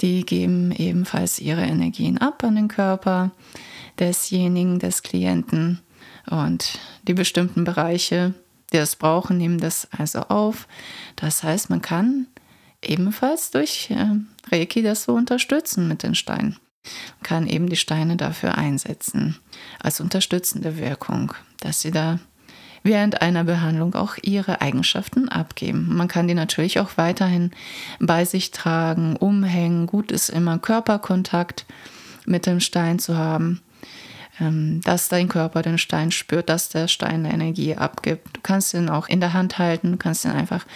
Die 0.00 0.24
geben 0.24 0.72
ebenfalls 0.72 1.38
ihre 1.38 1.62
Energien 1.62 2.18
ab 2.18 2.42
an 2.42 2.56
den 2.56 2.68
Körper 2.68 3.30
desjenigen, 3.98 4.78
des 4.78 5.02
Klienten. 5.02 5.80
Und 6.30 6.78
die 7.06 7.14
bestimmten 7.14 7.64
Bereiche 7.64 8.34
die 8.72 8.76
das 8.76 8.96
brauchen, 8.96 9.36
nehmen 9.36 9.58
das 9.58 9.88
also 9.96 10.20
auf. 10.20 10.68
Das 11.16 11.42
heißt, 11.42 11.70
man 11.70 11.82
kann 11.82 12.26
ebenfalls 12.82 13.50
durch 13.50 13.90
äh, 13.90 14.16
Reiki 14.50 14.82
das 14.82 15.04
so 15.04 15.14
unterstützen 15.14 15.88
mit 15.88 16.02
den 16.02 16.14
Steinen. 16.14 16.56
Man 17.16 17.22
kann 17.22 17.46
eben 17.46 17.68
die 17.68 17.76
Steine 17.76 18.16
dafür 18.16 18.56
einsetzen, 18.56 19.38
als 19.80 20.00
unterstützende 20.00 20.78
Wirkung, 20.78 21.34
dass 21.60 21.82
sie 21.82 21.90
da 21.90 22.18
während 22.82 23.22
einer 23.22 23.44
Behandlung 23.44 23.94
auch 23.94 24.16
ihre 24.22 24.60
Eigenschaften 24.60 25.28
abgeben. 25.28 25.94
Man 25.94 26.08
kann 26.08 26.28
die 26.28 26.34
natürlich 26.34 26.80
auch 26.80 26.96
weiterhin 26.96 27.50
bei 27.98 28.24
sich 28.24 28.50
tragen, 28.50 29.16
umhängen. 29.16 29.86
Gut 29.86 30.10
ist 30.12 30.30
immer 30.30 30.58
Körperkontakt 30.58 31.66
mit 32.26 32.46
dem 32.46 32.60
Stein 32.60 32.98
zu 32.98 33.16
haben. 33.16 33.60
Ähm, 34.40 34.80
dass 34.82 35.08
dein 35.08 35.28
Körper 35.28 35.60
den 35.60 35.76
Stein 35.76 36.10
spürt, 36.10 36.48
dass 36.48 36.70
der 36.70 36.88
Stein 36.88 37.26
Energie 37.26 37.76
abgibt. 37.76 38.36
Du 38.36 38.40
kannst 38.40 38.72
ihn 38.72 38.88
auch 38.88 39.06
in 39.06 39.20
der 39.20 39.34
Hand 39.34 39.58
halten, 39.58 39.92
du 39.92 39.98
kannst 39.98 40.24
ihn 40.24 40.30
einfach 40.30 40.66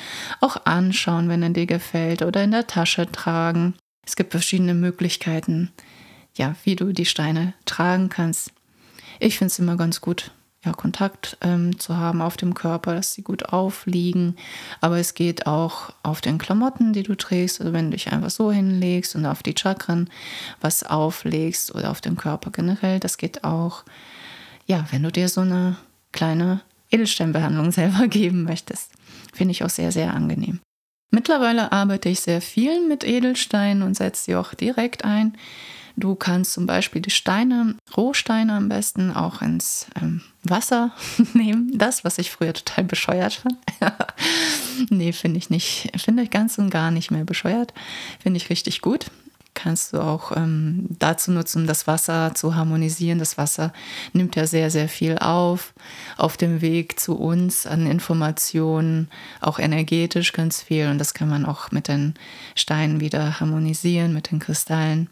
auch 0.40 0.66
anschauen, 0.66 1.30
wenn 1.30 1.42
er 1.42 1.50
dir 1.50 1.66
gefällt 1.66 2.20
oder 2.20 2.44
in 2.44 2.50
der 2.50 2.66
Tasche 2.66 3.10
tragen. 3.10 3.74
Es 4.06 4.16
gibt 4.16 4.32
verschiedene 4.32 4.74
Möglichkeiten, 4.74 5.72
ja, 6.34 6.56
wie 6.64 6.76
du 6.76 6.92
die 6.92 7.06
Steine 7.06 7.54
tragen 7.64 8.10
kannst. 8.10 8.52
Ich 9.18 9.38
finde 9.38 9.50
es 9.52 9.58
immer 9.58 9.76
ganz 9.76 10.02
gut, 10.02 10.32
ja, 10.64 10.72
Kontakt 10.72 11.36
ähm, 11.40 11.78
zu 11.78 11.96
haben 11.96 12.22
auf 12.22 12.36
dem 12.36 12.54
Körper, 12.54 12.94
dass 12.94 13.12
sie 13.12 13.22
gut 13.22 13.46
aufliegen. 13.46 14.36
Aber 14.80 14.98
es 14.98 15.14
geht 15.14 15.46
auch 15.46 15.92
auf 16.02 16.20
den 16.20 16.38
Klamotten, 16.38 16.92
die 16.92 17.02
du 17.02 17.14
trägst, 17.14 17.60
also 17.60 17.72
wenn 17.72 17.86
du 17.86 17.96
dich 17.96 18.12
einfach 18.12 18.30
so 18.30 18.50
hinlegst 18.50 19.14
und 19.14 19.26
auf 19.26 19.42
die 19.42 19.54
Chakren 19.56 20.08
was 20.60 20.82
auflegst 20.82 21.74
oder 21.74 21.90
auf 21.90 22.00
den 22.00 22.16
Körper 22.16 22.50
generell. 22.50 23.00
Das 23.00 23.18
geht 23.18 23.44
auch, 23.44 23.84
ja, 24.66 24.86
wenn 24.90 25.02
du 25.02 25.12
dir 25.12 25.28
so 25.28 25.42
eine 25.42 25.76
kleine 26.12 26.60
Edelsteinbehandlung 26.90 27.72
selber 27.72 28.08
geben 28.08 28.44
möchtest. 28.44 28.92
Finde 29.32 29.52
ich 29.52 29.64
auch 29.64 29.70
sehr, 29.70 29.92
sehr 29.92 30.14
angenehm. 30.14 30.60
Mittlerweile 31.10 31.70
arbeite 31.70 32.08
ich 32.08 32.20
sehr 32.20 32.40
viel 32.40 32.86
mit 32.88 33.04
Edelsteinen 33.04 33.82
und 33.82 33.96
setze 33.96 34.24
sie 34.24 34.36
auch 34.36 34.54
direkt 34.54 35.04
ein. 35.04 35.36
Du 35.96 36.14
kannst 36.16 36.52
zum 36.52 36.66
Beispiel 36.66 37.00
die 37.00 37.10
Steine, 37.10 37.76
Rohsteine 37.96 38.54
am 38.54 38.68
besten, 38.68 39.12
auch 39.12 39.42
ins 39.42 39.86
ähm, 40.00 40.22
Wasser 40.42 40.92
nehmen. 41.34 41.70
Das, 41.78 42.04
was 42.04 42.18
ich 42.18 42.30
früher 42.30 42.52
total 42.52 42.84
bescheuert 42.84 43.34
fand. 43.34 43.58
nee, 44.90 45.12
finde 45.12 45.38
ich 45.38 45.50
nicht. 45.50 45.92
Finde 45.96 46.24
ich 46.24 46.30
ganz 46.30 46.58
und 46.58 46.70
gar 46.70 46.90
nicht 46.90 47.10
mehr 47.10 47.24
bescheuert. 47.24 47.72
Finde 48.20 48.38
ich 48.38 48.50
richtig 48.50 48.80
gut 48.80 49.06
kannst 49.54 49.92
du 49.92 50.00
auch 50.00 50.36
ähm, 50.36 50.86
dazu 50.98 51.30
nutzen, 51.30 51.66
das 51.66 51.86
Wasser 51.86 52.34
zu 52.34 52.54
harmonisieren. 52.54 53.18
Das 53.18 53.38
Wasser 53.38 53.72
nimmt 54.12 54.36
ja 54.36 54.46
sehr, 54.46 54.70
sehr 54.70 54.88
viel 54.88 55.18
auf 55.18 55.72
auf 56.16 56.36
dem 56.36 56.60
Weg 56.60 56.98
zu 57.00 57.16
uns 57.16 57.66
an 57.66 57.86
Informationen, 57.86 59.08
auch 59.40 59.58
energetisch 59.58 60.32
ganz 60.32 60.62
viel. 60.62 60.88
Und 60.88 60.98
das 60.98 61.14
kann 61.14 61.28
man 61.28 61.46
auch 61.46 61.70
mit 61.70 61.88
den 61.88 62.14
Steinen 62.54 63.00
wieder 63.00 63.40
harmonisieren, 63.40 64.12
mit 64.12 64.30
den 64.30 64.38
Kristallen, 64.38 65.08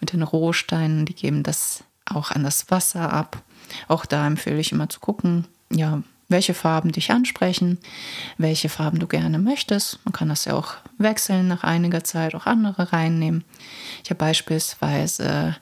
mit 0.00 0.12
den 0.12 0.22
Rohsteinen. 0.22 1.06
Die 1.06 1.14
geben 1.14 1.42
das 1.42 1.84
auch 2.04 2.30
an 2.30 2.44
das 2.44 2.70
Wasser 2.70 3.12
ab. 3.12 3.42
Auch 3.88 4.06
da 4.06 4.26
empfehle 4.26 4.60
ich 4.60 4.72
immer 4.72 4.88
zu 4.88 5.00
gucken, 5.00 5.46
ja, 5.70 6.02
welche 6.28 6.54
Farben 6.54 6.92
dich 6.92 7.10
ansprechen, 7.10 7.78
welche 8.38 8.68
Farben 8.68 8.98
du 8.98 9.06
gerne 9.06 9.38
möchtest. 9.38 10.00
Man 10.04 10.12
kann 10.12 10.28
das 10.28 10.44
ja 10.44 10.54
auch 10.54 10.74
wechseln 10.98 11.48
nach 11.48 11.62
einiger 11.62 12.02
Zeit, 12.04 12.34
auch 12.34 12.46
andere 12.46 12.92
reinnehmen. 12.92 13.44
Ich 14.02 14.10
habe 14.10 14.18
beispielsweise 14.18 15.56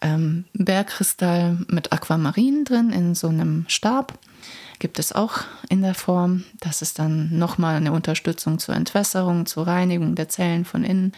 ähm, 0.00 0.44
Bergkristall 0.54 1.58
mit 1.68 1.92
Aquamarin 1.92 2.64
drin 2.64 2.90
in 2.90 3.14
so 3.14 3.28
einem 3.28 3.64
Stab. 3.68 4.18
Gibt 4.78 4.98
es 4.98 5.12
auch 5.12 5.42
in 5.68 5.82
der 5.82 5.94
Form. 5.94 6.44
Das 6.60 6.80
ist 6.80 6.98
dann 6.98 7.36
nochmal 7.38 7.76
eine 7.76 7.92
Unterstützung 7.92 8.58
zur 8.58 8.74
Entwässerung, 8.74 9.44
zur 9.46 9.66
Reinigung 9.66 10.14
der 10.14 10.28
Zellen 10.28 10.64
von 10.64 10.84
innen. 10.84 11.12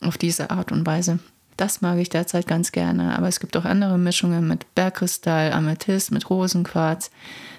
Auf 0.00 0.18
diese 0.18 0.50
Art 0.50 0.72
und 0.72 0.84
Weise. 0.84 1.20
Das 1.56 1.80
mag 1.80 1.98
ich 1.98 2.08
derzeit 2.08 2.46
ganz 2.46 2.72
gerne. 2.72 3.16
Aber 3.16 3.28
es 3.28 3.40
gibt 3.40 3.56
auch 3.56 3.64
andere 3.64 3.98
Mischungen 3.98 4.48
mit 4.48 4.74
Bergkristall, 4.74 5.52
Amethyst, 5.52 6.10
mit 6.10 6.28
Rosenquarz. 6.30 7.10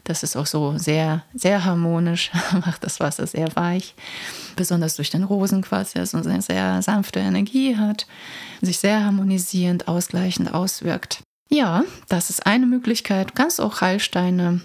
Das 0.03 0.23
ist 0.23 0.35
auch 0.35 0.45
so 0.45 0.77
sehr, 0.77 1.23
sehr 1.33 1.63
harmonisch, 1.63 2.31
macht 2.65 2.83
das 2.83 2.99
Wasser 2.99 3.25
sehr 3.27 3.55
weich. 3.55 3.95
Besonders 4.55 4.95
durch 4.95 5.09
den 5.09 5.23
Rosenquarz, 5.23 5.93
der 5.93 6.05
so 6.05 6.17
eine 6.17 6.41
sehr 6.41 6.81
sanfte 6.81 7.19
Energie 7.19 7.77
hat, 7.77 8.07
sich 8.61 8.79
sehr 8.79 9.05
harmonisierend, 9.05 9.87
ausgleichend 9.87 10.53
auswirkt. 10.53 11.21
Ja, 11.49 11.83
das 12.09 12.29
ist 12.29 12.45
eine 12.45 12.65
Möglichkeit. 12.65 13.29
Du 13.29 13.33
kannst 13.35 13.61
auch 13.61 13.81
Heilsteine 13.81 14.61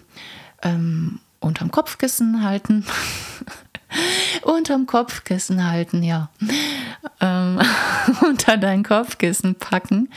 ähm, 0.63 1.21
unterm 1.41 1.71
Kopfkissen 1.71 2.43
halten. 2.43 2.85
unterm 4.43 4.87
Kopfkissen 4.87 5.69
halten, 5.71 6.03
ja. 6.03 6.31
Ähm, 7.21 7.61
unter 8.27 8.57
dein 8.57 8.83
Kopfkissen 8.83 9.55
packen. 9.55 10.11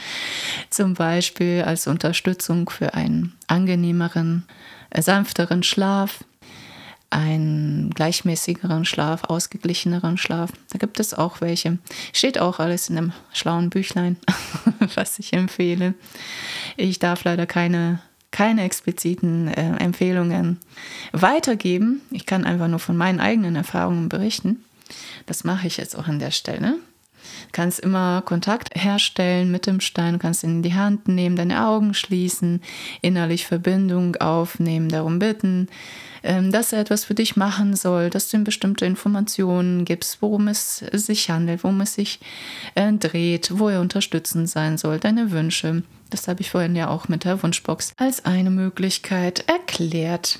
Zum 0.70 0.94
Beispiel 0.94 1.64
als 1.66 1.88
Unterstützung 1.88 2.70
für 2.70 2.94
einen 2.94 3.38
angenehmeren, 3.48 4.46
äh, 4.90 5.02
sanfteren 5.02 5.64
Schlaf, 5.64 6.24
einen 7.10 7.90
gleichmäßigeren 7.90 8.86
Schlaf, 8.86 9.26
ausgeglicheneren 9.26 10.18
Schlaf. 10.18 10.52
Da 10.72 10.78
gibt 10.78 11.00
es 11.00 11.14
auch 11.14 11.42
welche. 11.42 11.78
Steht 12.14 12.40
auch 12.40 12.60
alles 12.60 12.90
in 12.90 12.98
einem 12.98 13.14
schlauen 13.34 13.70
Büchlein, 13.70 14.18
was 14.96 15.20
ich 15.20 15.34
empfehle. 15.34 15.94
Ich 16.78 17.00
darf 17.00 17.26
leider 17.26 17.46
keine 17.46 18.00
keine 18.32 18.64
expliziten 18.64 19.48
äh, 19.50 19.78
Empfehlungen 19.78 20.60
weitergeben. 21.12 22.02
Ich 22.12 22.26
kann 22.26 22.46
einfach 22.46 22.68
nur 22.68 22.80
von 22.80 22.98
meinen 22.98 23.20
eigenen 23.20 23.56
Erfahrungen 23.56 24.10
berichten. 24.10 24.64
Das 25.26 25.44
mache 25.44 25.68
ich 25.68 25.78
jetzt 25.78 25.98
auch 25.98 26.08
an 26.08 26.20
der 26.20 26.32
Stelle. 26.32 26.78
Du 27.44 27.52
kannst 27.52 27.80
immer 27.80 28.22
Kontakt 28.24 28.70
herstellen 28.74 29.52
mit 29.52 29.68
dem 29.68 29.80
Stein, 29.80 30.14
du 30.14 30.20
kannst 30.20 30.44
ihn 30.44 30.58
in 30.58 30.64
die 30.64 30.74
Hand 30.74 31.08
nehmen, 31.08 31.36
deine 31.36 31.68
Augen 31.68 31.94
schließen, 31.94 32.62
innerlich 33.02 33.46
Verbindung 33.46 34.16
aufnehmen, 34.16 34.90
darum 34.90 35.20
bitten, 35.20 35.68
dass 36.24 36.74
er 36.74 36.80
etwas 36.80 37.06
für 37.06 37.16
dich 37.16 37.36
machen 37.36 37.76
soll, 37.76 38.10
dass 38.10 38.30
du 38.30 38.38
ihm 38.38 38.44
bestimmte 38.44 38.86
Informationen 38.86 39.86
gibst, 39.86 40.22
worum 40.22 40.48
es 40.48 40.78
sich 40.78 41.30
handelt, 41.30 41.64
worum 41.64 41.82
es 41.82 41.96
sich 41.96 42.20
äh, 42.76 42.94
dreht, 42.94 43.52
wo 43.58 43.70
er 43.70 43.82
unterstützend 43.82 44.50
sein 44.50 44.78
soll, 44.78 45.00
deine 45.00 45.32
Wünsche. 45.32 45.84
Das 46.10 46.28
habe 46.28 46.42
ich 46.42 46.52
vorhin 46.52 46.76
ja 46.76 46.90
auch 46.90 47.08
mit 47.08 47.24
der 47.24 47.42
Wunschbox 47.42 47.94
als 47.98 48.26
eine 48.26 48.52
Möglichkeit 48.52 49.46
erklärt. 49.48 50.40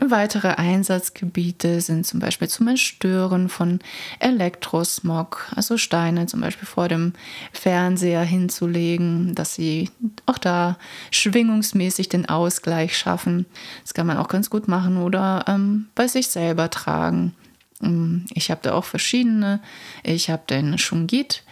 Weitere 0.00 0.50
Einsatzgebiete 0.50 1.80
sind 1.80 2.06
zum 2.06 2.20
Beispiel 2.20 2.46
zum 2.46 2.68
Entstören 2.68 3.48
von 3.48 3.80
Elektrosmog, 4.20 5.50
also 5.56 5.76
Steine 5.76 6.26
zum 6.26 6.40
Beispiel 6.40 6.68
vor 6.68 6.86
dem 6.86 7.14
Fernseher 7.52 8.22
hinzulegen, 8.22 9.34
dass 9.34 9.56
sie 9.56 9.90
auch 10.24 10.38
da 10.38 10.78
schwingungsmäßig 11.10 12.08
den 12.08 12.28
Ausgleich 12.28 12.96
schaffen. 12.96 13.46
Das 13.82 13.92
kann 13.92 14.06
man 14.06 14.18
auch 14.18 14.28
ganz 14.28 14.50
gut 14.50 14.68
machen 14.68 14.98
oder 14.98 15.44
ähm, 15.48 15.88
bei 15.96 16.06
sich 16.06 16.28
selber 16.28 16.70
tragen. 16.70 17.34
Ähm, 17.82 18.26
ich 18.34 18.52
habe 18.52 18.60
da 18.62 18.74
auch 18.74 18.84
verschiedene. 18.84 19.60
Ich 20.04 20.30
habe 20.30 20.42
den 20.48 20.78
Shungit, 20.78 21.42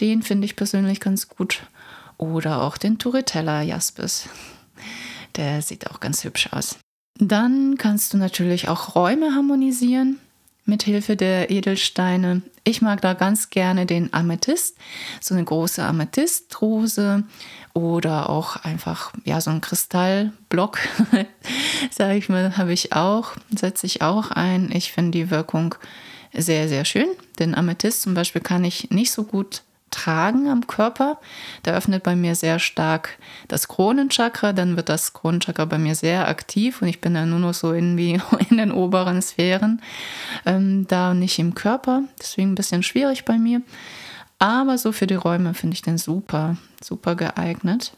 den 0.00 0.22
finde 0.22 0.46
ich 0.46 0.56
persönlich 0.56 0.98
ganz 0.98 1.28
gut. 1.28 1.64
Oder 2.16 2.62
auch 2.62 2.78
den 2.78 2.98
Turritella 2.98 3.60
Jaspis. 3.60 4.30
Der 5.36 5.60
sieht 5.60 5.90
auch 5.90 6.00
ganz 6.00 6.24
hübsch 6.24 6.48
aus. 6.52 6.78
Dann 7.18 7.76
kannst 7.78 8.12
du 8.12 8.18
natürlich 8.18 8.68
auch 8.68 8.94
Räume 8.94 9.34
harmonisieren 9.34 10.18
mit 10.64 10.84
Hilfe 10.84 11.16
der 11.16 11.50
Edelsteine. 11.50 12.42
Ich 12.64 12.82
mag 12.82 13.00
da 13.00 13.14
ganz 13.14 13.50
gerne 13.50 13.86
den 13.86 14.12
Amethyst, 14.14 14.76
so 15.20 15.34
eine 15.34 15.44
große 15.44 15.82
Amethystrose 15.82 17.24
oder 17.74 18.30
auch 18.30 18.56
einfach 18.56 19.12
ja 19.24 19.40
so 19.40 19.50
ein 19.50 19.60
Kristallblock, 19.60 20.78
sage 21.90 22.16
ich 22.16 22.28
mal, 22.28 22.56
habe 22.56 22.72
ich 22.72 22.92
auch, 22.92 23.32
setze 23.56 23.86
ich 23.86 24.02
auch 24.02 24.30
ein. 24.30 24.70
Ich 24.72 24.92
finde 24.92 25.12
die 25.12 25.30
Wirkung 25.30 25.74
sehr 26.32 26.68
sehr 26.68 26.84
schön. 26.84 27.08
Den 27.38 27.54
Amethyst 27.54 28.02
zum 28.02 28.14
Beispiel 28.14 28.42
kann 28.42 28.64
ich 28.64 28.90
nicht 28.90 29.10
so 29.10 29.24
gut 29.24 29.62
tragen 29.92 30.48
am 30.48 30.66
Körper. 30.66 31.18
Der 31.64 31.74
öffnet 31.74 32.02
bei 32.02 32.16
mir 32.16 32.34
sehr 32.34 32.58
stark 32.58 33.18
das 33.46 33.68
Kronenchakra, 33.68 34.52
dann 34.52 34.76
wird 34.76 34.88
das 34.88 35.12
Kronenchakra 35.12 35.66
bei 35.66 35.78
mir 35.78 35.94
sehr 35.94 36.26
aktiv 36.26 36.82
und 36.82 36.88
ich 36.88 37.00
bin 37.00 37.14
dann 37.14 37.30
nur 37.30 37.38
noch 37.38 37.54
so 37.54 37.72
irgendwie 37.72 38.20
in 38.50 38.56
den 38.56 38.72
oberen 38.72 39.22
Sphären, 39.22 39.80
ähm, 40.44 40.86
da 40.88 41.14
nicht 41.14 41.38
im 41.38 41.54
Körper. 41.54 42.02
Deswegen 42.18 42.52
ein 42.52 42.56
bisschen 42.56 42.82
schwierig 42.82 43.24
bei 43.24 43.38
mir. 43.38 43.62
Aber 44.40 44.76
so 44.76 44.90
für 44.90 45.06
die 45.06 45.14
Räume 45.14 45.54
finde 45.54 45.74
ich 45.74 45.82
den 45.82 45.98
super, 45.98 46.56
super 46.82 47.14
geeignet. 47.14 47.96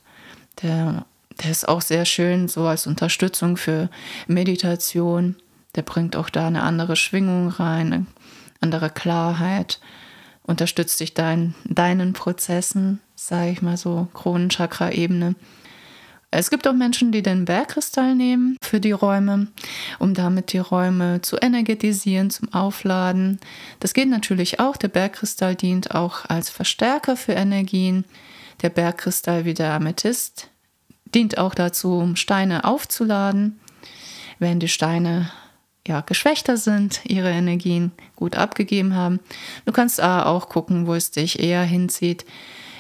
Der, 0.62 1.06
der 1.42 1.50
ist 1.50 1.66
auch 1.66 1.80
sehr 1.80 2.04
schön 2.04 2.48
so 2.48 2.66
als 2.66 2.86
Unterstützung 2.86 3.56
für 3.56 3.88
Meditation. 4.26 5.36
Der 5.74 5.82
bringt 5.82 6.16
auch 6.16 6.28
da 6.28 6.46
eine 6.46 6.62
andere 6.62 6.96
Schwingung 6.96 7.48
rein, 7.48 7.92
eine 7.92 8.06
andere 8.60 8.90
Klarheit 8.90 9.80
unterstützt 10.46 11.00
dich 11.00 11.14
dein, 11.14 11.54
deinen 11.64 12.12
Prozessen, 12.12 13.00
sage 13.16 13.50
ich 13.50 13.62
mal 13.62 13.76
so, 13.76 14.08
Kronenchakra-Ebene. 14.14 15.34
Es 16.36 16.50
gibt 16.50 16.66
auch 16.66 16.72
Menschen, 16.72 17.12
die 17.12 17.22
den 17.22 17.44
Bergkristall 17.44 18.16
nehmen 18.16 18.56
für 18.60 18.80
die 18.80 18.90
Räume, 18.90 19.46
um 20.00 20.14
damit 20.14 20.52
die 20.52 20.58
Räume 20.58 21.20
zu 21.22 21.36
energetisieren, 21.36 22.28
zum 22.28 22.52
Aufladen. 22.52 23.38
Das 23.78 23.94
geht 23.94 24.08
natürlich 24.08 24.58
auch. 24.58 24.76
Der 24.76 24.88
Bergkristall 24.88 25.54
dient 25.54 25.94
auch 25.94 26.24
als 26.28 26.50
Verstärker 26.50 27.16
für 27.16 27.34
Energien. 27.34 28.04
Der 28.62 28.70
Bergkristall 28.70 29.44
wie 29.44 29.54
der 29.54 29.74
Amethyst 29.74 30.48
dient 31.14 31.38
auch 31.38 31.54
dazu, 31.54 31.98
um 31.98 32.16
Steine 32.16 32.64
aufzuladen. 32.64 33.60
Wenn 34.40 34.58
die 34.58 34.68
Steine 34.68 35.30
ja, 35.86 36.00
geschwächter 36.00 36.56
sind, 36.56 37.00
ihre 37.04 37.30
Energien 37.30 37.92
gut 38.16 38.36
abgegeben 38.36 38.94
haben. 38.94 39.20
Du 39.66 39.72
kannst 39.72 40.02
auch 40.02 40.48
gucken, 40.48 40.86
wo 40.86 40.94
es 40.94 41.10
dich 41.10 41.40
eher 41.40 41.62
hinzieht. 41.62 42.24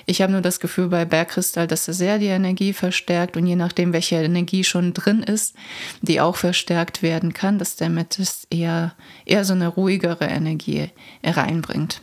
Ich 0.06 0.20
habe 0.20 0.32
nur 0.32 0.42
das 0.42 0.60
Gefühl 0.60 0.88
bei 0.88 1.04
Bergkristall, 1.04 1.66
dass 1.66 1.88
er 1.88 1.94
sehr 1.94 2.18
die 2.18 2.26
Energie 2.26 2.72
verstärkt 2.72 3.36
und 3.36 3.46
je 3.46 3.56
nachdem, 3.56 3.92
welche 3.92 4.16
Energie 4.16 4.64
schon 4.64 4.92
drin 4.92 5.22
ist, 5.22 5.54
die 6.02 6.20
auch 6.20 6.36
verstärkt 6.36 7.02
werden 7.02 7.32
kann, 7.32 7.58
dass 7.58 7.76
der 7.76 7.86
Amethyst 7.86 8.48
eher, 8.50 8.94
eher 9.24 9.44
so 9.44 9.54
eine 9.54 9.68
ruhigere 9.68 10.26
Energie 10.26 10.90
reinbringt. 11.22 12.02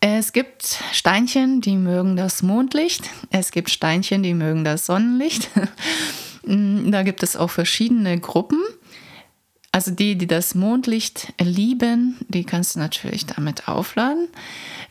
Es 0.00 0.32
gibt 0.32 0.80
Steinchen, 0.92 1.62
die 1.62 1.76
mögen 1.76 2.14
das 2.16 2.42
Mondlicht. 2.42 3.08
Es 3.30 3.52
gibt 3.52 3.70
Steinchen, 3.70 4.22
die 4.22 4.34
mögen 4.34 4.64
das 4.64 4.86
Sonnenlicht. 4.86 5.50
Da 6.46 7.04
gibt 7.04 7.22
es 7.22 7.36
auch 7.36 7.48
verschiedene 7.48 8.20
Gruppen. 8.20 8.58
Also 9.74 9.90
die, 9.90 10.16
die 10.16 10.28
das 10.28 10.54
Mondlicht 10.54 11.32
lieben, 11.40 12.16
die 12.28 12.44
kannst 12.44 12.76
du 12.76 12.78
natürlich 12.78 13.26
damit 13.26 13.66
aufladen. 13.66 14.28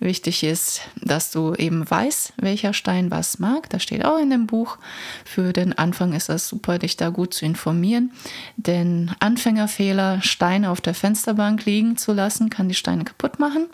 Wichtig 0.02 0.44
ist, 0.44 0.82
dass 1.02 1.32
du 1.32 1.54
eben 1.54 1.90
weißt, 1.90 2.34
welcher 2.36 2.74
Stein 2.74 3.10
was 3.10 3.40
mag. 3.40 3.70
Das 3.70 3.82
steht 3.82 4.04
auch 4.04 4.20
in 4.20 4.30
dem 4.30 4.46
Buch. 4.46 4.78
Für 5.24 5.54
den 5.54 5.72
Anfang 5.72 6.12
ist 6.12 6.28
das 6.28 6.50
super, 6.50 6.80
dich 6.80 6.98
da 6.98 7.12
gut 7.12 7.34
zu 7.34 7.46
informieren. 7.46 8.12
Denn 8.58 9.12
Anfängerfehler, 9.22 10.22
Steine 10.22 10.70
auf 10.70 10.82
der 10.82 10.96
Fensterbank 10.96 11.64
liegen 11.64 11.96
zu 11.96 12.12
lassen, 12.12 12.50
kann 12.50 12.68
die 12.68 12.76
Steine 12.76 13.06
kaputt 13.06 13.40
machen. 13.40 13.68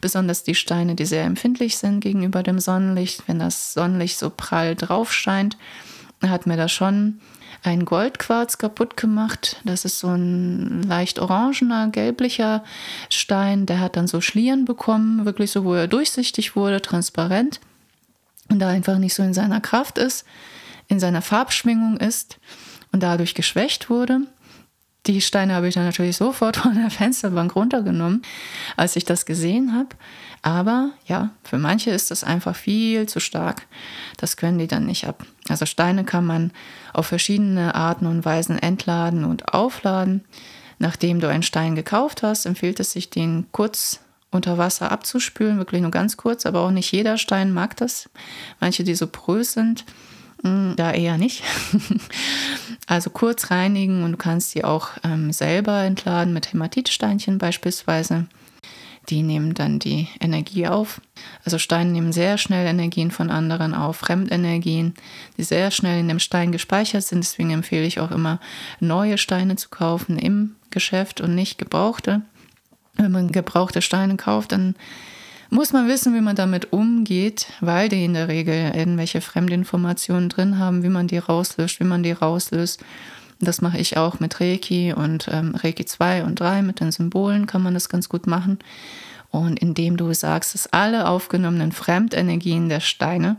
Besonders 0.00 0.44
die 0.44 0.54
Steine, 0.54 0.94
die 0.94 1.04
sehr 1.04 1.24
empfindlich 1.24 1.76
sind 1.76 2.00
gegenüber 2.00 2.42
dem 2.42 2.58
Sonnenlicht. 2.58 3.24
Wenn 3.28 3.38
das 3.38 3.74
Sonnenlicht 3.74 4.18
so 4.18 4.30
prall 4.30 4.76
drauf 4.76 5.12
scheint, 5.12 5.58
hat 6.22 6.46
mir 6.46 6.56
das 6.56 6.72
schon 6.72 7.20
ein 7.62 7.84
Goldquarz 7.84 8.58
kaputt 8.58 8.96
gemacht. 8.96 9.60
Das 9.64 9.84
ist 9.84 9.98
so 9.98 10.08
ein 10.08 10.82
leicht 10.82 11.18
orangener, 11.18 11.88
gelblicher 11.88 12.64
Stein. 13.08 13.66
Der 13.66 13.80
hat 13.80 13.96
dann 13.96 14.06
so 14.06 14.20
Schlieren 14.20 14.64
bekommen, 14.64 15.24
wirklich 15.24 15.50
so, 15.50 15.64
wo 15.64 15.74
er 15.74 15.88
durchsichtig 15.88 16.56
wurde, 16.56 16.80
transparent. 16.80 17.60
Und 18.50 18.60
da 18.60 18.68
einfach 18.68 18.98
nicht 18.98 19.14
so 19.14 19.22
in 19.22 19.34
seiner 19.34 19.60
Kraft 19.60 19.98
ist, 19.98 20.24
in 20.88 21.00
seiner 21.00 21.22
Farbschwingung 21.22 21.98
ist 21.98 22.38
und 22.92 23.02
dadurch 23.02 23.34
geschwächt 23.34 23.90
wurde. 23.90 24.20
Die 25.06 25.20
Steine 25.20 25.54
habe 25.54 25.68
ich 25.68 25.74
dann 25.74 25.84
natürlich 25.84 26.16
sofort 26.16 26.56
von 26.58 26.74
der 26.74 26.90
Fensterbank 26.90 27.54
runtergenommen, 27.56 28.22
als 28.76 28.96
ich 28.96 29.04
das 29.04 29.26
gesehen 29.26 29.74
habe. 29.74 29.90
Aber 30.42 30.90
ja, 31.06 31.30
für 31.42 31.58
manche 31.58 31.90
ist 31.90 32.10
das 32.10 32.24
einfach 32.24 32.54
viel 32.54 33.08
zu 33.08 33.20
stark. 33.20 33.66
Das 34.16 34.36
können 34.36 34.58
die 34.58 34.68
dann 34.68 34.86
nicht 34.86 35.06
ab. 35.06 35.26
Also 35.48 35.66
Steine 35.66 36.04
kann 36.04 36.26
man 36.26 36.52
auf 36.92 37.06
verschiedene 37.06 37.74
Arten 37.74 38.06
und 38.06 38.24
Weisen 38.24 38.58
entladen 38.58 39.24
und 39.24 39.52
aufladen. 39.52 40.24
Nachdem 40.78 41.20
du 41.20 41.28
einen 41.28 41.42
Stein 41.42 41.74
gekauft 41.74 42.22
hast, 42.22 42.46
empfiehlt 42.46 42.78
es 42.78 42.92
sich, 42.92 43.10
den 43.10 43.46
kurz 43.50 44.00
unter 44.30 44.58
Wasser 44.58 44.92
abzuspülen, 44.92 45.58
wirklich 45.58 45.80
nur 45.82 45.90
ganz 45.90 46.16
kurz, 46.16 46.46
aber 46.46 46.60
auch 46.60 46.70
nicht 46.70 46.92
jeder 46.92 47.18
Stein 47.18 47.52
mag 47.52 47.76
das. 47.76 48.08
Manche, 48.60 48.84
die 48.84 48.94
so 48.94 49.06
porös 49.06 49.54
sind, 49.54 49.84
mm, 50.42 50.74
da 50.76 50.92
eher 50.92 51.18
nicht. 51.18 51.42
also 52.86 53.10
kurz 53.10 53.50
reinigen 53.50 54.04
und 54.04 54.12
du 54.12 54.18
kannst 54.18 54.50
sie 54.50 54.64
auch 54.64 54.90
ähm, 55.02 55.32
selber 55.32 55.82
entladen 55.82 56.32
mit 56.32 56.52
Hämatitsteinchen 56.52 57.38
beispielsweise. 57.38 58.26
Die 59.08 59.22
nehmen 59.22 59.54
dann 59.54 59.78
die 59.78 60.08
Energie 60.20 60.66
auf. 60.66 61.00
Also 61.44 61.58
Steine 61.58 61.90
nehmen 61.90 62.12
sehr 62.12 62.36
schnell 62.38 62.66
Energien 62.66 63.10
von 63.10 63.30
anderen 63.30 63.74
auf, 63.74 63.96
Fremdenergien, 63.96 64.94
die 65.36 65.44
sehr 65.44 65.70
schnell 65.70 66.00
in 66.00 66.08
dem 66.08 66.18
Stein 66.18 66.52
gespeichert 66.52 67.04
sind. 67.04 67.24
Deswegen 67.24 67.50
empfehle 67.50 67.86
ich 67.86 68.00
auch 68.00 68.10
immer, 68.10 68.38
neue 68.80 69.18
Steine 69.18 69.56
zu 69.56 69.68
kaufen 69.70 70.18
im 70.18 70.56
Geschäft 70.70 71.20
und 71.20 71.34
nicht 71.34 71.58
gebrauchte 71.58 72.22
wenn 72.98 73.12
man 73.12 73.32
gebrauchte 73.32 73.80
Steine 73.80 74.16
kauft, 74.16 74.52
dann 74.52 74.74
muss 75.50 75.72
man 75.72 75.88
wissen, 75.88 76.14
wie 76.14 76.20
man 76.20 76.36
damit 76.36 76.72
umgeht, 76.72 77.46
weil 77.60 77.88
die 77.88 78.04
in 78.04 78.12
der 78.12 78.28
Regel 78.28 78.72
irgendwelche 78.74 79.22
Fremdinformationen 79.22 80.28
drin 80.28 80.58
haben, 80.58 80.82
wie 80.82 80.90
man 80.90 81.08
die 81.08 81.18
rauslöscht, 81.18 81.80
wie 81.80 81.84
man 81.84 82.02
die 82.02 82.12
rauslöst. 82.12 82.84
Das 83.40 83.60
mache 83.60 83.78
ich 83.78 83.96
auch 83.96 84.18
mit 84.20 84.40
Reiki 84.40 84.92
und 84.92 85.28
ähm, 85.30 85.54
Reiki 85.54 85.84
2 85.84 86.24
und 86.24 86.40
3 86.40 86.62
mit 86.62 86.80
den 86.80 86.90
Symbolen 86.90 87.46
kann 87.46 87.62
man 87.62 87.74
das 87.74 87.88
ganz 87.88 88.08
gut 88.08 88.26
machen. 88.26 88.58
Und 89.30 89.58
indem 89.60 89.96
du 89.96 90.12
sagst, 90.14 90.54
dass 90.54 90.72
alle 90.72 91.06
aufgenommenen 91.06 91.72
Fremdenergien 91.72 92.68
der 92.68 92.80
Steine 92.80 93.36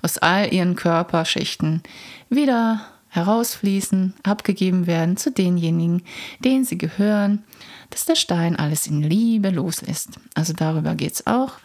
aus 0.00 0.18
all 0.18 0.52
ihren 0.52 0.76
Körperschichten 0.76 1.82
wieder 2.30 2.80
herausfließen, 3.08 4.14
abgegeben 4.22 4.86
werden 4.86 5.18
zu 5.18 5.30
denjenigen, 5.30 6.02
denen 6.40 6.64
sie 6.64 6.78
gehören, 6.78 7.44
dass 7.90 8.06
der 8.06 8.14
Stein 8.14 8.56
alles 8.56 8.86
in 8.86 9.02
Liebe 9.02 9.50
loslässt. 9.50 10.12
Also 10.34 10.54
darüber 10.54 10.94
geht 10.94 11.12
es 11.12 11.26
auch. 11.26 11.58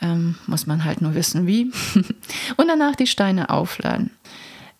Ähm, 0.00 0.36
muss 0.46 0.66
man 0.66 0.84
halt 0.84 1.00
nur 1.00 1.14
wissen, 1.14 1.46
wie. 1.46 1.72
Und 2.56 2.68
danach 2.68 2.94
die 2.94 3.08
Steine 3.08 3.50
aufladen. 3.50 4.10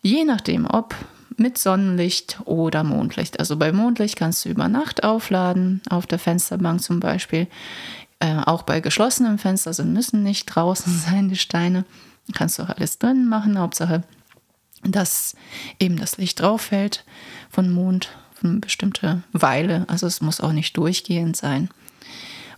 Je 0.01 0.23
nachdem, 0.23 0.65
ob 0.65 0.95
mit 1.41 1.57
Sonnenlicht 1.57 2.39
oder 2.45 2.83
Mondlicht. 2.83 3.39
Also 3.39 3.57
bei 3.57 3.71
Mondlicht 3.71 4.15
kannst 4.15 4.45
du 4.45 4.49
über 4.49 4.67
Nacht 4.67 5.03
aufladen, 5.03 5.81
auf 5.89 6.05
der 6.05 6.19
Fensterbank 6.19 6.81
zum 6.81 6.99
Beispiel. 6.99 7.47
Äh, 8.19 8.37
auch 8.45 8.63
bei 8.63 8.79
geschlossenem 8.79 9.39
Fenster, 9.39 9.69
also 9.69 9.83
müssen 9.83 10.23
nicht 10.23 10.45
draußen 10.45 10.93
sein 11.05 11.29
die 11.29 11.37
Steine. 11.37 11.85
Kannst 12.33 12.59
du 12.59 12.63
auch 12.63 12.69
alles 12.69 12.99
drin 12.99 13.27
machen. 13.27 13.57
Hauptsache, 13.57 14.03
dass 14.83 15.35
eben 15.79 15.97
das 15.97 16.17
Licht 16.17 16.39
drauf 16.39 16.61
fällt 16.61 17.03
von 17.49 17.71
Mond 17.71 18.09
eine 18.43 18.59
bestimmte 18.59 19.23
Weile. 19.33 19.85
Also 19.87 20.07
es 20.07 20.21
muss 20.21 20.41
auch 20.41 20.53
nicht 20.53 20.77
durchgehend 20.77 21.35
sein. 21.35 21.69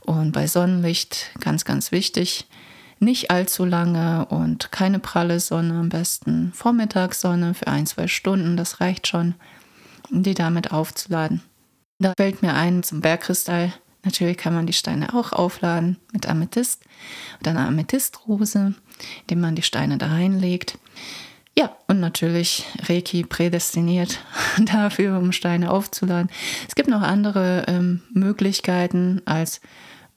Und 0.02 0.34
bei 0.34 0.48
Sonnenlicht 0.48 1.32
ganz, 1.40 1.66
ganz 1.66 1.92
wichtig, 1.92 2.46
nicht 3.04 3.32
allzu 3.32 3.66
lange 3.66 4.26
und 4.28 4.72
keine 4.72 5.00
pralle 5.00 5.40
Sonne, 5.40 5.80
am 5.80 5.90
besten 5.90 6.52
Vormittagssonne 6.54 7.54
für 7.54 7.68
ein, 7.68 7.86
zwei 7.86 8.08
Stunden, 8.08 8.58
das 8.58 8.80
reicht 8.80 9.08
schon, 9.08 9.36
um 10.12 10.24
die 10.24 10.34
damit 10.34 10.72
aufzuladen. 10.72 11.42
Da 12.00 12.14
fällt 12.18 12.42
mir 12.42 12.54
ein 12.54 12.84
zum 12.84 13.02
Bergkristall. 13.02 13.74
Natürlich 14.04 14.38
kann 14.38 14.54
man 14.54 14.68
die 14.68 14.74
Steine 14.74 15.14
auch 15.14 15.32
aufladen 15.32 15.98
mit 16.12 16.28
Amethyst 16.28 16.84
oder 17.40 17.52
einer 17.52 17.68
Amethystrose, 17.68 18.74
indem 19.22 19.40
man 19.40 19.56
die 19.56 19.62
Steine 19.62 19.98
da 19.98 20.08
reinlegt. 20.08 20.78
Ja, 21.58 21.78
und 21.88 22.00
natürlich 22.00 22.66
Reiki 22.90 23.24
prädestiniert 23.24 24.20
dafür, 24.66 25.18
um 25.20 25.32
Steine 25.32 25.72
aufzuladen. 25.72 26.30
Es 26.68 26.76
gibt 26.76 26.90
noch 26.90 27.02
andere 27.02 27.66
ähm, 27.68 28.02
Möglichkeiten 28.12 29.22
als 29.26 29.62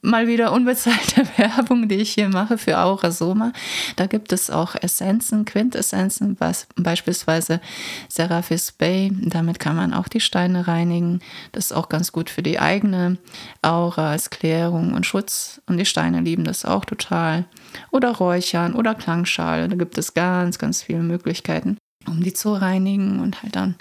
mal 0.01 0.27
wieder 0.27 0.51
unbezahlte 0.51 1.27
Werbung, 1.37 1.87
die 1.87 1.95
ich 1.95 2.13
hier 2.13 2.29
mache 2.29 2.57
für 2.57 2.77
Aurasoma. 2.77 3.51
Da 3.95 4.05
gibt 4.05 4.31
es 4.31 4.49
auch 4.49 4.75
Essenzen, 4.75 5.45
Quintessenzen, 5.45 6.37
beispielsweise 6.75 7.61
Seraphis 8.07 8.71
Bay. 8.71 9.11
Damit 9.21 9.59
kann 9.59 9.75
man 9.75 9.93
auch 9.93 10.07
die 10.07 10.19
Steine 10.19 10.67
reinigen. 10.67 11.19
Das 11.51 11.65
ist 11.65 11.71
auch 11.73 11.89
ganz 11.89 12.11
gut 12.11 12.29
für 12.29 12.43
die 12.43 12.59
eigene 12.59 13.17
Aura 13.61 14.11
als 14.11 14.29
Klärung 14.29 14.93
und 14.93 15.05
Schutz. 15.05 15.61
Und 15.67 15.77
die 15.77 15.85
Steine 15.85 16.21
lieben 16.21 16.43
das 16.43 16.65
auch 16.65 16.85
total. 16.85 17.45
Oder 17.91 18.11
Räuchern 18.11 18.73
oder 18.73 18.95
Klangschale. 18.95 19.67
Da 19.67 19.75
gibt 19.75 19.97
es 19.97 20.13
ganz, 20.13 20.57
ganz 20.57 20.83
viele 20.83 20.99
Möglichkeiten 20.99 21.77
um 22.07 22.23
die 22.23 22.33
zu 22.33 22.53
reinigen 22.53 23.19
und 23.19 23.43
halt 23.43 23.55
dann 23.55 23.75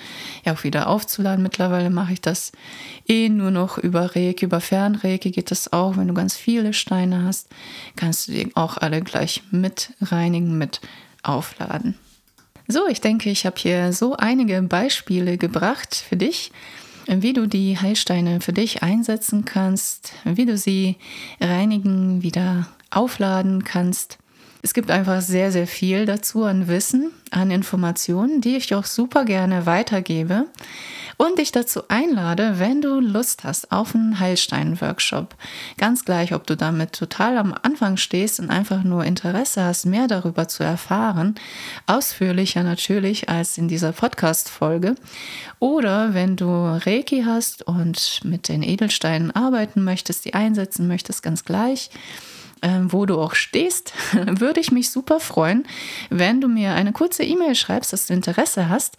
ja 0.45 0.55
auch 0.55 0.65
wieder 0.65 0.89
aufzuladen. 0.89 1.43
Mittlerweile 1.43 1.91
mache 1.91 2.13
ich 2.13 2.21
das 2.21 2.53
eh 3.07 3.29
nur 3.29 3.51
noch 3.51 3.79
über 3.79 4.17
Reiki, 4.17 4.45
über 4.45 4.61
Fernreiki 4.61 5.31
geht 5.31 5.51
das 5.51 5.73
auch. 5.73 5.97
Wenn 5.97 6.09
du 6.09 6.15
ganz 6.15 6.37
viele 6.37 6.73
Steine 6.73 7.25
hast, 7.25 7.49
kannst 7.97 8.29
du 8.29 8.33
die 8.33 8.55
auch 8.57 8.77
alle 8.77 9.01
gleich 9.03 9.43
mit 9.51 9.93
reinigen, 10.01 10.59
mit 10.59 10.81
aufladen. 11.23 11.95
So, 12.69 12.89
ich 12.89 13.01
denke, 13.01 13.31
ich 13.31 13.47
habe 13.47 13.57
hier 13.59 13.93
so 13.93 14.17
einige 14.17 14.61
Beispiele 14.63 15.39
gebracht 15.39 15.95
für 15.95 16.17
dich, 16.17 16.51
wie 17.07 17.33
du 17.33 17.47
die 17.47 17.79
Heilsteine 17.79 18.41
für 18.41 18.53
dich 18.53 18.83
einsetzen 18.83 19.45
kannst, 19.45 20.13
wie 20.25 20.47
du 20.47 20.59
sie 20.59 20.97
reinigen, 21.41 22.23
wieder 22.23 22.69
aufladen 22.91 23.63
kannst. 23.63 24.19
Es 24.67 24.75
gibt 24.75 24.91
einfach 24.91 25.21
sehr, 25.21 25.53
sehr 25.53 25.69
viel 25.69 26.07
dazu 26.07 26.43
an 26.43 26.67
Wissen, 26.67 27.13
an 27.31 27.53
Informationen, 27.53 28.41
die 28.41 28.57
ich 28.57 28.75
auch 28.75 28.85
super 28.85 29.25
gerne 29.25 29.65
weitergebe 29.65 30.47
und 31.17 31.39
dich 31.39 31.53
dazu 31.53 31.83
einlade, 31.87 32.59
wenn 32.59 32.83
du 32.83 32.99
Lust 32.99 33.45
hast 33.45 33.71
auf 33.71 33.95
einen 33.95 34.19
Heilstein-Workshop. 34.19 35.37
Ganz 35.79 36.05
gleich, 36.05 36.35
ob 36.35 36.49
du 36.49 36.57
damit 36.57 36.95
total 36.95 37.39
am 37.39 37.55
Anfang 37.63 37.97
stehst 37.97 38.41
und 38.41 38.51
einfach 38.51 38.83
nur 38.83 39.05
Interesse 39.05 39.63
hast, 39.63 39.87
mehr 39.87 40.09
darüber 40.09 40.49
zu 40.49 40.65
erfahren, 40.65 41.37
ausführlicher 41.87 42.65
natürlich 42.65 43.29
als 43.29 43.59
in 43.59 43.69
dieser 43.69 43.93
Podcast-Folge, 43.93 44.97
oder 45.61 46.13
wenn 46.13 46.35
du 46.35 46.81
Reiki 46.85 47.23
hast 47.25 47.63
und 47.63 48.21
mit 48.25 48.49
den 48.49 48.65
Edelsteinen 48.65 49.31
arbeiten 49.31 49.85
möchtest, 49.85 50.25
die 50.25 50.35
einsetzen 50.35 50.89
möchtest, 50.89 51.23
ganz 51.23 51.45
gleich 51.45 51.89
wo 52.63 53.07
du 53.07 53.19
auch 53.21 53.35
stehst, 53.35 53.93
würde 54.13 54.61
ich 54.61 54.73
mich 54.73 54.91
super 54.91 55.21
freuen, 55.21 55.67
wenn 56.11 56.41
du 56.41 56.49
mir 56.49 56.73
eine 56.73 56.93
kurze 56.93 57.23
E-Mail 57.23 57.55
schreibst, 57.55 57.93
dass 57.93 58.07
du 58.07 58.15
Interesse 58.15 58.69
hast. 58.69 58.97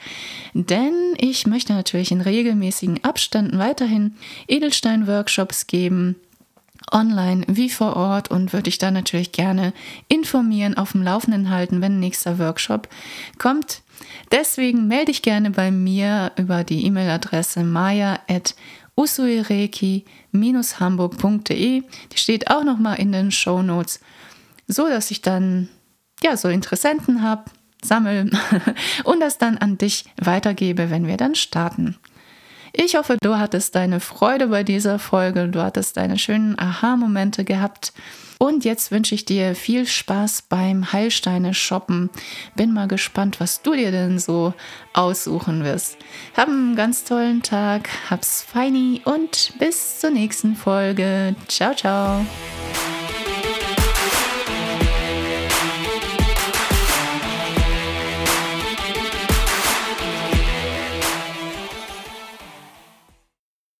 Denn 0.54 0.93
ich 1.17 1.48
möchte 1.48 1.74
natürlich 1.74 2.12
in 2.12 2.22
regelmäßigen 2.22 3.04
Abständen 3.04 3.58
weiterhin 3.58 4.15
Edelstein-Workshops 4.48 5.67
geben 5.67 6.15
online 6.91 7.43
wie 7.48 7.70
vor 7.70 7.96
Ort 7.96 8.32
und 8.32 8.54
würde 8.54 8.70
ich 8.70 8.78
da 8.78 8.91
natürlich 8.91 9.32
gerne 9.32 9.74
informieren, 10.08 10.78
auf 10.78 10.93
dem 10.93 11.04
Laufenden 11.04 11.50
halten, 11.50 11.82
wenn 11.82 12.00
nächster 12.00 12.39
Workshop 12.39 12.88
kommt. 13.38 13.82
Deswegen 14.32 14.88
melde 14.88 15.06
dich 15.06 15.22
gerne 15.22 15.52
bei 15.52 15.72
mir 15.72 16.32
über 16.38 16.63
die 16.63 16.86
E-Mail-Adresse 16.86 17.63
maya@ 17.63 18.20
usuireki-hamburg.de. 20.39 21.84
Die 22.12 22.17
steht 22.17 22.50
auch 22.50 22.63
nochmal 22.63 23.00
in 23.00 23.12
den 23.12 23.32
Show 23.32 23.62
Notes, 23.62 24.00
so 24.67 24.88
dass 24.88 25.12
ich 25.12 25.21
dann 25.21 25.69
ja 26.23 26.38
so 26.38 26.50
Interessenten 26.50 27.21
habe, 27.21 27.45
sammle 27.84 28.30
und 29.04 29.19
das 29.19 29.38
dann 29.38 29.58
an 29.58 29.78
dich 29.78 30.06
weitergebe, 30.19 30.89
wenn 30.89 31.08
wir 31.08 31.17
dann 31.17 31.36
starten. 31.36 31.97
Ich 32.73 32.95
hoffe, 32.95 33.17
du 33.21 33.38
hattest 33.38 33.76
deine 33.76 34.00
Freude 34.00 34.47
bei 34.47 34.63
dieser 34.63 35.00
Folge, 35.00 35.47
du 35.47 35.63
hattest 35.63 35.97
deine 35.97 36.19
schönen 36.19 36.60
Aha-Momente 36.60 37.43
gehabt 37.43 37.93
und 38.39 38.65
jetzt 38.65 38.91
wünsche 38.91 39.15
ich 39.15 39.26
dir 39.26 39.56
viel 39.56 39.86
Spaß 39.86 40.43
beim 40.43 40.91
Heilsteine 40.91 41.54
shoppen. 41.54 42.10
Bin 42.56 42.73
mal 42.73 42.88
gespannt, 42.88 43.39
was 43.39 43.62
du 43.62 43.73
dir 43.73 43.91
denn 43.91 44.19
so 44.19 44.54
aussuchen 44.93 45.63
wirst. 45.63 45.97
Hab 46.36 46.47
einen 46.47 46.76
ganz 46.76 47.04
tollen 47.04 47.43
Tag, 47.43 47.89
hab's 48.10 48.43
feini 48.43 49.02
und 49.06 49.54
bis 49.60 50.00
zur 50.00 50.12
nächsten 50.12 50.56
Folge. 50.56 51.36
Ciao, 51.47 51.73
ciao. 51.73 52.26